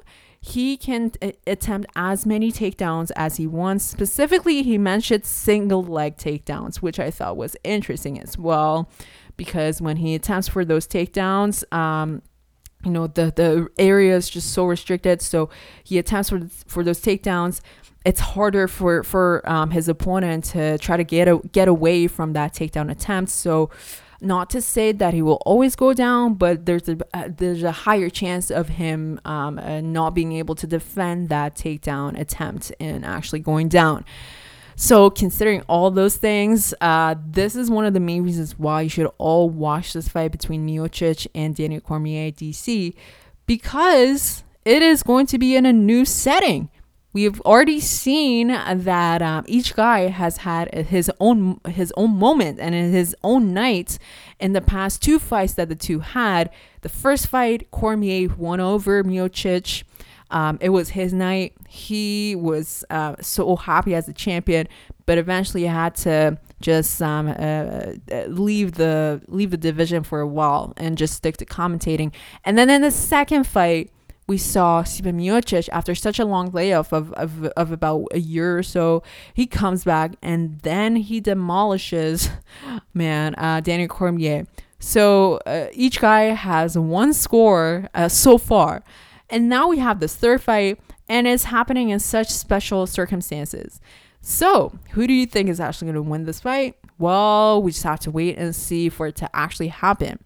he 0.45 0.75
can 0.75 1.11
t- 1.11 1.33
attempt 1.47 1.89
as 1.95 2.25
many 2.25 2.51
takedowns 2.51 3.11
as 3.15 3.37
he 3.37 3.47
wants. 3.47 3.85
Specifically, 3.85 4.61
he 4.61 4.77
mentioned 4.77 5.25
single 5.25 5.81
leg 5.81 6.17
takedowns, 6.17 6.77
which 6.77 6.99
I 6.99 7.11
thought 7.11 7.37
was 7.37 7.55
interesting 7.63 8.19
as 8.19 8.37
well, 8.37 8.89
because 9.37 9.81
when 9.81 9.95
he 9.97 10.13
attempts 10.15 10.49
for 10.49 10.65
those 10.65 10.85
takedowns, 10.85 11.63
um, 11.73 12.21
you 12.83 12.91
know 12.91 13.07
the 13.07 13.31
the 13.33 13.69
area 13.77 14.17
is 14.17 14.29
just 14.29 14.51
so 14.51 14.65
restricted. 14.65 15.21
So 15.21 15.49
he 15.81 15.97
attempts 15.97 16.29
for 16.29 16.41
for 16.67 16.83
those 16.83 16.99
takedowns. 16.99 17.61
It's 18.05 18.19
harder 18.19 18.67
for 18.67 19.01
for 19.03 19.49
um, 19.49 19.71
his 19.71 19.87
opponent 19.87 20.43
to 20.51 20.77
try 20.77 20.97
to 20.97 21.05
get 21.05 21.29
a, 21.29 21.39
get 21.53 21.69
away 21.69 22.07
from 22.07 22.33
that 22.33 22.53
takedown 22.53 22.91
attempt. 22.91 23.31
So 23.31 23.69
not 24.23 24.49
to 24.51 24.61
say 24.61 24.91
that 24.91 25.13
he 25.13 25.21
will 25.21 25.41
always 25.45 25.75
go 25.75 25.93
down, 25.93 26.35
but 26.35 26.65
there's 26.65 26.87
a 26.87 26.97
uh, 27.13 27.29
there's 27.35 27.63
a 27.63 27.71
higher 27.71 28.09
chance 28.09 28.49
of 28.49 28.69
him 28.69 29.19
um, 29.25 29.59
uh, 29.59 29.81
not 29.81 30.13
being 30.15 30.33
able 30.33 30.55
to 30.55 30.67
defend 30.67 31.29
that 31.29 31.55
takedown 31.55 32.19
attempt 32.19 32.71
and 32.79 33.05
actually 33.05 33.39
going 33.39 33.67
down. 33.67 34.05
So, 34.75 35.09
considering 35.09 35.61
all 35.67 35.91
those 35.91 36.17
things, 36.17 36.73
uh, 36.81 37.15
this 37.25 37.55
is 37.55 37.69
one 37.69 37.85
of 37.85 37.93
the 37.93 37.99
main 37.99 38.23
reasons 38.23 38.57
why 38.57 38.81
you 38.81 38.89
should 38.89 39.11
all 39.17 39.49
watch 39.49 39.93
this 39.93 40.07
fight 40.07 40.31
between 40.31 40.67
Miocic 40.67 41.27
and 41.35 41.55
Daniel 41.55 41.81
Cormier 41.81 42.31
DC 42.31 42.95
because 43.45 44.43
it 44.65 44.81
is 44.81 45.03
going 45.03 45.27
to 45.27 45.37
be 45.37 45.55
in 45.55 45.65
a 45.65 45.73
new 45.73 46.05
setting 46.05 46.69
we've 47.13 47.39
already 47.41 47.79
seen 47.79 48.47
that 48.47 49.21
um, 49.21 49.45
each 49.47 49.75
guy 49.75 50.07
has 50.07 50.37
had 50.37 50.73
his 50.73 51.11
own 51.19 51.59
his 51.67 51.93
own 51.95 52.17
moment 52.17 52.59
and 52.59 52.73
his 52.73 53.15
own 53.23 53.53
night 53.53 53.97
in 54.39 54.53
the 54.53 54.61
past 54.61 55.01
two 55.01 55.19
fights 55.19 55.53
that 55.53 55.69
the 55.69 55.75
two 55.75 55.99
had. 55.99 56.49
The 56.81 56.89
first 56.89 57.27
fight, 57.27 57.69
Cormier 57.71 58.29
won 58.35 58.59
over 58.59 59.03
Miocic. 59.03 59.83
Um, 60.31 60.57
it 60.61 60.69
was 60.69 60.89
his 60.89 61.13
night. 61.13 61.53
He 61.69 62.35
was 62.35 62.83
uh, 62.89 63.15
so 63.21 63.55
happy 63.55 63.93
as 63.93 64.09
a 64.09 64.13
champion, 64.13 64.67
but 65.05 65.19
eventually 65.19 65.63
had 65.63 65.95
to 65.97 66.39
just 66.59 67.01
um, 67.01 67.27
uh, 67.27 67.93
leave 68.27 68.73
the 68.73 69.21
leave 69.27 69.51
the 69.51 69.57
division 69.57 70.01
for 70.01 70.21
a 70.21 70.27
while 70.27 70.73
and 70.77 70.97
just 70.97 71.13
stick 71.13 71.37
to 71.37 71.45
commentating. 71.45 72.11
And 72.43 72.57
then 72.57 72.69
in 72.69 72.81
the 72.81 72.89
second 72.89 73.45
fight, 73.45 73.91
we 74.27 74.37
saw 74.37 74.83
Stipe 74.83 75.13
Miocic 75.13 75.67
after 75.71 75.93
such 75.93 76.19
a 76.19 76.25
long 76.25 76.51
layoff 76.51 76.93
of, 76.93 77.11
of, 77.13 77.45
of 77.45 77.71
about 77.71 78.07
a 78.11 78.19
year 78.19 78.57
or 78.57 78.63
so. 78.63 79.03
He 79.33 79.45
comes 79.45 79.83
back 79.83 80.15
and 80.21 80.59
then 80.61 80.95
he 80.95 81.19
demolishes, 81.19 82.29
man, 82.93 83.35
uh, 83.37 83.59
Daniel 83.59 83.89
Cormier. 83.89 84.47
So 84.79 85.39
uh, 85.45 85.67
each 85.73 85.99
guy 85.99 86.23
has 86.25 86.77
one 86.77 87.13
score 87.13 87.89
uh, 87.93 88.09
so 88.09 88.37
far. 88.37 88.83
And 89.29 89.49
now 89.49 89.67
we 89.67 89.79
have 89.79 89.99
this 89.99 90.15
third 90.15 90.41
fight, 90.41 90.79
and 91.09 91.25
it's 91.25 91.45
happening 91.45 91.89
in 91.89 91.99
such 91.99 92.29
special 92.29 92.85
circumstances. 92.85 93.79
So, 94.21 94.77
who 94.91 95.07
do 95.07 95.13
you 95.13 95.25
think 95.25 95.49
is 95.49 95.59
actually 95.59 95.87
going 95.87 95.95
to 95.95 96.09
win 96.09 96.25
this 96.25 96.39
fight? 96.39 96.77
Well, 96.99 97.63
we 97.63 97.71
just 97.71 97.83
have 97.83 97.99
to 98.01 98.11
wait 98.11 98.37
and 98.37 98.55
see 98.55 98.89
for 98.89 99.07
it 99.07 99.15
to 99.17 99.35
actually 99.35 99.69
happen 99.69 100.19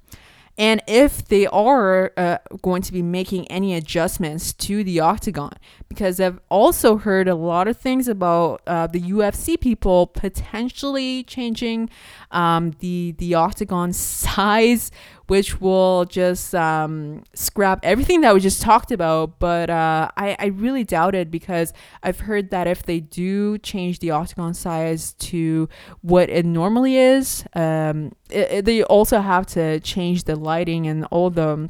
and 0.57 0.81
if 0.87 1.25
they 1.25 1.45
are 1.47 2.11
uh, 2.17 2.37
going 2.61 2.81
to 2.81 2.91
be 2.91 3.01
making 3.01 3.47
any 3.47 3.75
adjustments 3.75 4.53
to 4.53 4.83
the 4.83 4.99
octagon 4.99 5.53
because 5.89 6.19
i've 6.19 6.39
also 6.49 6.97
heard 6.97 7.27
a 7.27 7.35
lot 7.35 7.67
of 7.67 7.77
things 7.77 8.07
about 8.07 8.61
uh, 8.67 8.87
the 8.87 9.01
ufc 9.01 9.59
people 9.59 10.07
potentially 10.07 11.23
changing 11.23 11.89
um, 12.31 12.71
the 12.79 13.13
the 13.17 13.33
octagon 13.33 13.93
size 13.93 14.91
which 15.27 15.59
will 15.59 16.05
just 16.05 16.55
um, 16.55 17.23
scrap 17.33 17.79
everything 17.83 18.21
that 18.21 18.33
we 18.33 18.39
just 18.39 18.61
talked 18.61 18.91
about. 18.91 19.39
But 19.39 19.69
uh, 19.69 20.09
I, 20.17 20.35
I 20.39 20.45
really 20.47 20.83
doubt 20.83 21.15
it 21.15 21.29
because 21.29 21.73
I've 22.01 22.21
heard 22.21 22.49
that 22.51 22.65
if 22.65 22.83
they 22.83 23.01
do 23.01 23.57
change 23.57 23.99
the 23.99 24.11
octagon 24.11 24.53
size 24.53 25.13
to 25.13 25.67
what 26.01 26.29
it 26.29 26.45
normally 26.45 26.97
is, 26.97 27.43
um, 27.53 28.13
it, 28.29 28.51
it, 28.51 28.65
they 28.65 28.83
also 28.83 29.19
have 29.19 29.45
to 29.47 29.79
change 29.81 30.23
the 30.23 30.35
lighting 30.35 30.87
and 30.87 31.05
all 31.11 31.29
the 31.29 31.69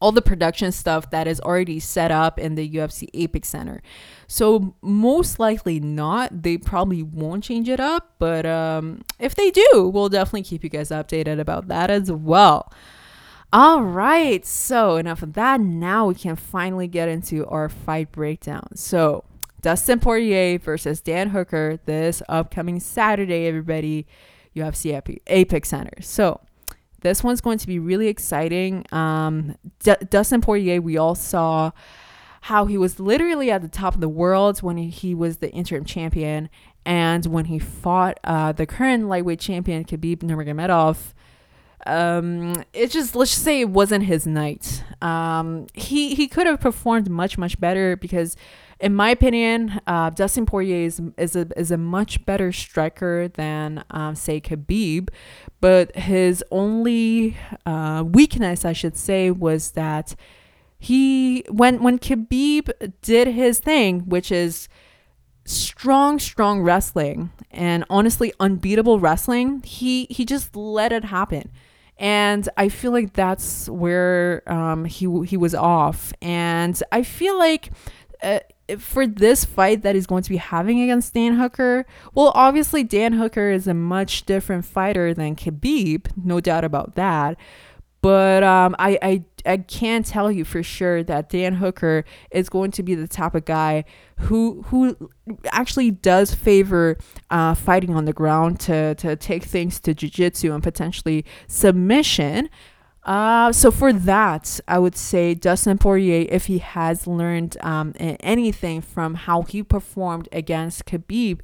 all 0.00 0.12
the 0.12 0.22
production 0.22 0.72
stuff 0.72 1.10
that 1.10 1.26
is 1.26 1.40
already 1.40 1.80
set 1.80 2.10
up 2.10 2.38
in 2.38 2.54
the 2.54 2.68
UFC 2.68 3.08
Apex 3.14 3.48
Center. 3.48 3.82
So 4.26 4.74
most 4.82 5.38
likely 5.38 5.80
not. 5.80 6.42
They 6.42 6.58
probably 6.58 7.02
won't 7.02 7.44
change 7.44 7.68
it 7.68 7.80
up, 7.80 8.14
but 8.18 8.44
um, 8.44 9.02
if 9.18 9.34
they 9.34 9.50
do, 9.50 9.90
we'll 9.92 10.08
definitely 10.08 10.42
keep 10.42 10.62
you 10.62 10.70
guys 10.70 10.90
updated 10.90 11.40
about 11.40 11.68
that 11.68 11.90
as 11.90 12.12
well. 12.12 12.72
All 13.52 13.82
right, 13.82 14.44
so 14.44 14.96
enough 14.96 15.22
of 15.22 15.32
that. 15.34 15.60
Now 15.60 16.06
we 16.06 16.14
can 16.14 16.36
finally 16.36 16.88
get 16.88 17.08
into 17.08 17.46
our 17.46 17.68
fight 17.68 18.12
breakdown. 18.12 18.68
So 18.74 19.24
Dustin 19.62 20.00
Poirier 20.00 20.58
versus 20.58 21.00
Dan 21.00 21.30
Hooker 21.30 21.78
this 21.86 22.22
upcoming 22.28 22.80
Saturday, 22.80 23.46
everybody. 23.46 24.06
UFC 24.56 25.18
Apex 25.26 25.68
Center. 25.68 26.00
So 26.00 26.40
this 27.06 27.22
one's 27.22 27.40
going 27.40 27.58
to 27.58 27.66
be 27.68 27.78
really 27.78 28.08
exciting. 28.08 28.84
Um, 28.90 29.56
D- 29.78 29.94
Dustin 30.10 30.40
Poirier, 30.40 30.80
we 30.82 30.96
all 30.96 31.14
saw 31.14 31.70
how 32.42 32.66
he 32.66 32.76
was 32.76 32.98
literally 32.98 33.48
at 33.50 33.62
the 33.62 33.68
top 33.68 33.94
of 33.94 34.00
the 34.00 34.08
world 34.08 34.60
when 34.60 34.76
he, 34.76 35.14
was 35.14 35.36
the 35.36 35.50
interim 35.52 35.84
champion, 35.84 36.50
and 36.84 37.24
when 37.26 37.44
he 37.44 37.60
fought 37.60 38.18
uh, 38.24 38.50
the 38.50 38.66
current 38.66 39.08
lightweight 39.08 39.38
champion 39.38 39.84
Khabib 39.84 40.18
Nurmagomedov. 40.18 41.14
Um, 41.86 42.64
it 42.72 42.90
just 42.90 43.14
let's 43.14 43.30
just 43.30 43.44
say 43.44 43.60
it 43.60 43.68
wasn't 43.68 44.04
his 44.04 44.26
night. 44.26 44.82
Um, 45.00 45.68
he 45.74 46.16
he 46.16 46.26
could 46.26 46.48
have 46.48 46.58
performed 46.60 47.08
much 47.08 47.38
much 47.38 47.60
better 47.60 47.96
because 47.96 48.36
in 48.78 48.94
my 48.94 49.10
opinion, 49.10 49.80
uh, 49.86 50.10
Dustin 50.10 50.44
Poirier 50.44 50.86
is, 50.86 51.00
is, 51.16 51.34
a, 51.34 51.48
is 51.56 51.70
a 51.70 51.78
much 51.78 52.24
better 52.26 52.52
striker 52.52 53.28
than, 53.28 53.84
um, 53.90 54.14
say, 54.14 54.40
Khabib. 54.40 55.08
But 55.60 55.96
his 55.96 56.44
only 56.50 57.36
uh, 57.64 58.04
weakness, 58.06 58.64
I 58.64 58.72
should 58.72 58.96
say, 58.96 59.30
was 59.30 59.72
that 59.72 60.14
he, 60.78 61.44
when, 61.48 61.82
when 61.82 61.98
Khabib 61.98 62.70
did 63.00 63.28
his 63.28 63.60
thing, 63.60 64.00
which 64.00 64.30
is 64.30 64.68
strong, 65.44 66.18
strong 66.18 66.60
wrestling 66.60 67.30
and 67.50 67.84
honestly 67.88 68.32
unbeatable 68.38 69.00
wrestling, 69.00 69.62
he, 69.62 70.06
he 70.10 70.26
just 70.26 70.54
let 70.54 70.92
it 70.92 71.04
happen 71.04 71.50
and 71.98 72.46
I 72.58 72.68
feel 72.68 72.92
like 72.92 73.14
that's 73.14 73.68
where 73.70 74.42
um, 74.46 74.84
he 74.84 75.06
he 75.24 75.38
was 75.38 75.54
off. 75.54 76.12
And 76.20 76.78
I 76.92 77.02
feel 77.02 77.38
like 77.38 77.70
uh, 78.22 78.40
for 78.78 79.06
this 79.06 79.44
fight 79.44 79.82
that 79.82 79.94
he's 79.94 80.06
going 80.06 80.22
to 80.22 80.30
be 80.30 80.36
having 80.36 80.80
against 80.80 81.14
Dan 81.14 81.34
Hooker, 81.34 81.86
well, 82.14 82.32
obviously 82.34 82.82
Dan 82.84 83.12
Hooker 83.12 83.50
is 83.50 83.66
a 83.66 83.74
much 83.74 84.26
different 84.26 84.64
fighter 84.64 85.14
than 85.14 85.36
Khabib, 85.36 86.08
no 86.16 86.40
doubt 86.40 86.64
about 86.64 86.94
that. 86.96 87.36
But 88.02 88.44
um, 88.44 88.76
I, 88.78 88.98
I 89.02 89.24
I 89.44 89.56
can 89.56 90.02
tell 90.04 90.30
you 90.30 90.44
for 90.44 90.62
sure 90.62 91.02
that 91.02 91.28
Dan 91.28 91.54
Hooker 91.54 92.04
is 92.30 92.48
going 92.48 92.70
to 92.72 92.82
be 92.82 92.94
the 92.94 93.08
type 93.08 93.34
of 93.34 93.44
guy 93.44 93.84
who 94.18 94.62
who 94.68 95.10
actually 95.50 95.90
does 95.90 96.32
favor 96.32 96.98
uh, 97.30 97.54
fighting 97.54 97.94
on 97.96 98.04
the 98.04 98.12
ground 98.12 98.60
to 98.60 98.94
to 98.96 99.16
take 99.16 99.42
things 99.42 99.80
to 99.80 99.94
jiu-jitsu 99.94 100.52
and 100.52 100.62
potentially 100.62 101.24
submission. 101.48 102.48
Uh, 103.06 103.52
so 103.52 103.70
for 103.70 103.92
that, 103.92 104.58
I 104.66 104.80
would 104.80 104.96
say 104.96 105.32
Dustin 105.32 105.78
Poirier, 105.78 106.26
if 106.28 106.46
he 106.46 106.58
has 106.58 107.06
learned 107.06 107.56
um, 107.60 107.94
anything 107.98 108.80
from 108.80 109.14
how 109.14 109.42
he 109.42 109.62
performed 109.62 110.28
against 110.32 110.86
Khabib 110.86 111.38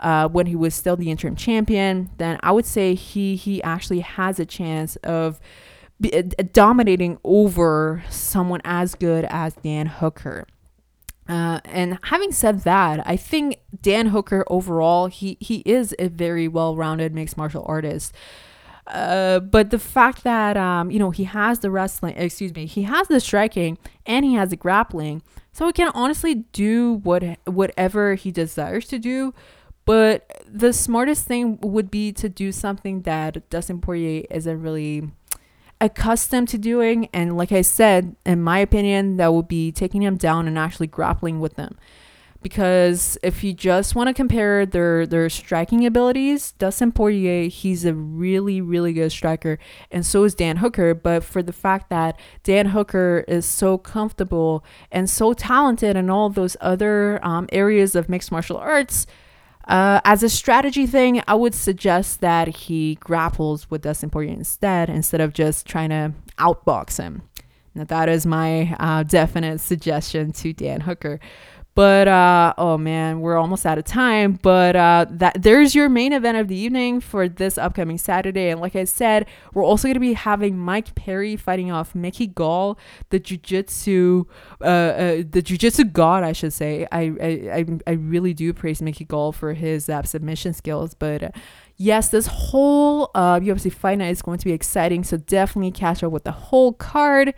uh, 0.00 0.28
when 0.28 0.46
he 0.46 0.56
was 0.56 0.74
still 0.74 0.96
the 0.96 1.12
interim 1.12 1.36
champion, 1.36 2.10
then 2.18 2.40
I 2.42 2.50
would 2.50 2.66
say 2.66 2.96
he 2.96 3.36
he 3.36 3.62
actually 3.62 4.00
has 4.00 4.40
a 4.40 4.44
chance 4.44 4.96
of 4.96 5.38
uh, 6.12 6.22
dominating 6.52 7.18
over 7.22 8.02
someone 8.10 8.60
as 8.64 8.96
good 8.96 9.26
as 9.30 9.54
Dan 9.54 9.86
Hooker. 9.86 10.44
Uh, 11.28 11.60
and 11.64 11.98
having 12.04 12.32
said 12.32 12.62
that, 12.62 13.06
I 13.06 13.16
think 13.16 13.60
Dan 13.80 14.06
Hooker 14.06 14.44
overall 14.48 15.06
he 15.06 15.36
he 15.40 15.62
is 15.64 15.94
a 16.00 16.08
very 16.08 16.48
well-rounded 16.48 17.14
mixed 17.14 17.36
martial 17.36 17.64
artist. 17.68 18.12
Uh, 18.86 19.40
but 19.40 19.70
the 19.70 19.78
fact 19.78 20.22
that 20.22 20.56
um, 20.56 20.90
you 20.90 20.98
know 20.98 21.10
he 21.10 21.24
has 21.24 21.58
the 21.58 21.70
wrestling, 21.70 22.14
excuse 22.16 22.54
me, 22.54 22.66
he 22.66 22.82
has 22.82 23.08
the 23.08 23.20
striking 23.20 23.78
and 24.04 24.24
he 24.24 24.34
has 24.34 24.50
the 24.50 24.56
grappling, 24.56 25.22
so 25.52 25.66
he 25.66 25.72
can 25.72 25.90
honestly 25.94 26.34
do 26.52 26.94
what 27.02 27.22
whatever 27.44 28.14
he 28.14 28.30
desires 28.30 28.86
to 28.86 28.98
do. 28.98 29.34
But 29.84 30.42
the 30.48 30.72
smartest 30.72 31.26
thing 31.26 31.58
would 31.62 31.90
be 31.90 32.12
to 32.12 32.28
do 32.28 32.52
something 32.52 33.02
that 33.02 33.48
Dustin 33.50 33.80
Poirier 33.80 34.24
isn't 34.30 34.62
really 34.62 35.10
accustomed 35.80 36.48
to 36.48 36.58
doing, 36.58 37.08
and 37.12 37.36
like 37.36 37.52
I 37.52 37.62
said, 37.62 38.14
in 38.24 38.40
my 38.40 38.58
opinion, 38.58 39.16
that 39.16 39.32
would 39.34 39.48
be 39.48 39.72
taking 39.72 40.02
him 40.02 40.16
down 40.16 40.46
and 40.46 40.58
actually 40.58 40.86
grappling 40.86 41.40
with 41.40 41.56
them 41.56 41.76
because 42.42 43.18
if 43.22 43.42
you 43.42 43.52
just 43.52 43.94
want 43.94 44.08
to 44.08 44.14
compare 44.14 44.66
their 44.66 45.06
their 45.06 45.28
striking 45.28 45.86
abilities, 45.86 46.52
Dustin 46.52 46.92
Poirier, 46.92 47.48
he's 47.48 47.84
a 47.84 47.94
really 47.94 48.60
really 48.60 48.92
good 48.92 49.12
striker 49.12 49.58
and 49.90 50.04
so 50.04 50.24
is 50.24 50.34
Dan 50.34 50.56
Hooker, 50.58 50.94
but 50.94 51.24
for 51.24 51.42
the 51.42 51.52
fact 51.52 51.90
that 51.90 52.18
Dan 52.42 52.66
Hooker 52.66 53.24
is 53.28 53.46
so 53.46 53.78
comfortable 53.78 54.64
and 54.90 55.08
so 55.08 55.32
talented 55.32 55.96
in 55.96 56.10
all 56.10 56.30
those 56.30 56.56
other 56.60 57.24
um, 57.24 57.48
areas 57.52 57.94
of 57.94 58.08
mixed 58.08 58.32
martial 58.32 58.56
arts, 58.56 59.06
uh, 59.66 60.00
as 60.04 60.22
a 60.22 60.28
strategy 60.28 60.86
thing, 60.86 61.22
I 61.26 61.34
would 61.34 61.54
suggest 61.54 62.20
that 62.20 62.48
he 62.48 62.96
grapples 62.96 63.68
with 63.68 63.82
Dustin 63.82 64.10
Poirier 64.10 64.32
instead, 64.32 64.88
instead 64.88 65.20
of 65.20 65.32
just 65.32 65.66
trying 65.66 65.90
to 65.90 66.12
outbox 66.38 66.98
him. 66.98 67.22
Now, 67.74 67.84
that 67.84 68.08
is 68.08 68.24
my 68.24 68.74
uh, 68.78 69.02
definite 69.02 69.60
suggestion 69.60 70.32
to 70.32 70.52
Dan 70.52 70.80
Hooker. 70.82 71.20
But 71.76 72.08
uh, 72.08 72.54
oh 72.56 72.78
man, 72.78 73.20
we're 73.20 73.36
almost 73.36 73.66
out 73.66 73.76
of 73.76 73.84
time. 73.84 74.38
But 74.40 74.74
uh, 74.74 75.04
that 75.10 75.42
there's 75.42 75.74
your 75.74 75.90
main 75.90 76.14
event 76.14 76.38
of 76.38 76.48
the 76.48 76.56
evening 76.56 77.02
for 77.02 77.28
this 77.28 77.58
upcoming 77.58 77.98
Saturday. 77.98 78.48
And 78.48 78.62
like 78.62 78.74
I 78.74 78.84
said, 78.84 79.26
we're 79.52 79.62
also 79.62 79.86
gonna 79.86 80.00
be 80.00 80.14
having 80.14 80.58
Mike 80.58 80.94
Perry 80.94 81.36
fighting 81.36 81.70
off 81.70 81.94
Mickey 81.94 82.28
Gall, 82.28 82.78
the 83.10 83.20
jujitsu, 83.20 84.24
uh, 84.62 84.64
uh, 84.64 85.16
the 85.30 85.42
jujitsu 85.42 85.92
god, 85.92 86.24
I 86.24 86.32
should 86.32 86.54
say. 86.54 86.88
I, 86.90 87.12
I 87.22 87.66
I 87.86 87.90
really 87.92 88.32
do 88.32 88.54
praise 88.54 88.80
Mickey 88.80 89.04
Gall 89.04 89.32
for 89.32 89.52
his 89.52 89.90
uh, 89.90 90.02
submission 90.02 90.54
skills, 90.54 90.94
but. 90.94 91.22
Uh, 91.24 91.30
yes, 91.76 92.08
this 92.08 92.26
whole 92.26 93.10
uh, 93.14 93.38
UFC 93.38 93.70
fight 93.70 93.98
night 93.98 94.12
is 94.12 94.22
going 94.22 94.38
to 94.38 94.46
be 94.46 94.52
exciting, 94.52 95.04
so 95.04 95.18
definitely 95.18 95.72
catch 95.72 96.02
up 96.02 96.10
with 96.10 96.24
the 96.24 96.32
whole 96.32 96.72
card. 96.72 97.34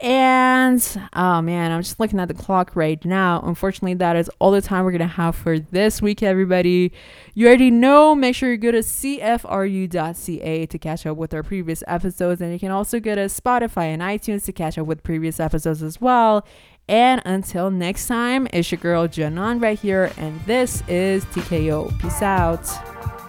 And 0.00 0.80
oh 1.12 1.42
man, 1.42 1.72
I'm 1.72 1.82
just 1.82 1.98
looking 1.98 2.20
at 2.20 2.28
the 2.28 2.34
clock 2.34 2.76
right 2.76 3.04
now. 3.04 3.42
Unfortunately, 3.44 3.94
that 3.94 4.14
is 4.14 4.30
all 4.38 4.52
the 4.52 4.62
time 4.62 4.84
we're 4.84 4.92
gonna 4.92 5.08
have 5.08 5.34
for 5.34 5.58
this 5.58 6.00
week, 6.00 6.22
everybody. 6.22 6.92
You 7.34 7.48
already 7.48 7.72
know, 7.72 8.14
make 8.14 8.36
sure 8.36 8.50
you 8.50 8.58
go 8.58 8.70
to 8.70 8.78
cfru.ca 8.78 10.66
to 10.66 10.78
catch 10.78 11.04
up 11.04 11.16
with 11.16 11.34
our 11.34 11.42
previous 11.42 11.82
episodes, 11.88 12.40
and 12.40 12.52
you 12.52 12.60
can 12.60 12.70
also 12.70 13.00
go 13.00 13.16
to 13.16 13.22
Spotify 13.22 13.86
and 13.86 14.00
iTunes 14.00 14.44
to 14.44 14.52
catch 14.52 14.78
up 14.78 14.86
with 14.86 15.02
previous 15.02 15.40
episodes 15.40 15.82
as 15.82 16.00
well. 16.00 16.46
And 16.88 17.20
until 17.24 17.70
next 17.70 18.06
time, 18.06 18.46
it's 18.52 18.70
your 18.70 18.78
girl 18.78 19.08
Janan 19.08 19.60
right 19.60 19.78
here, 19.78 20.12
and 20.16 20.40
this 20.42 20.82
is 20.88 21.24
TKO. 21.26 21.98
Peace 22.00 22.22
out. 22.22 23.27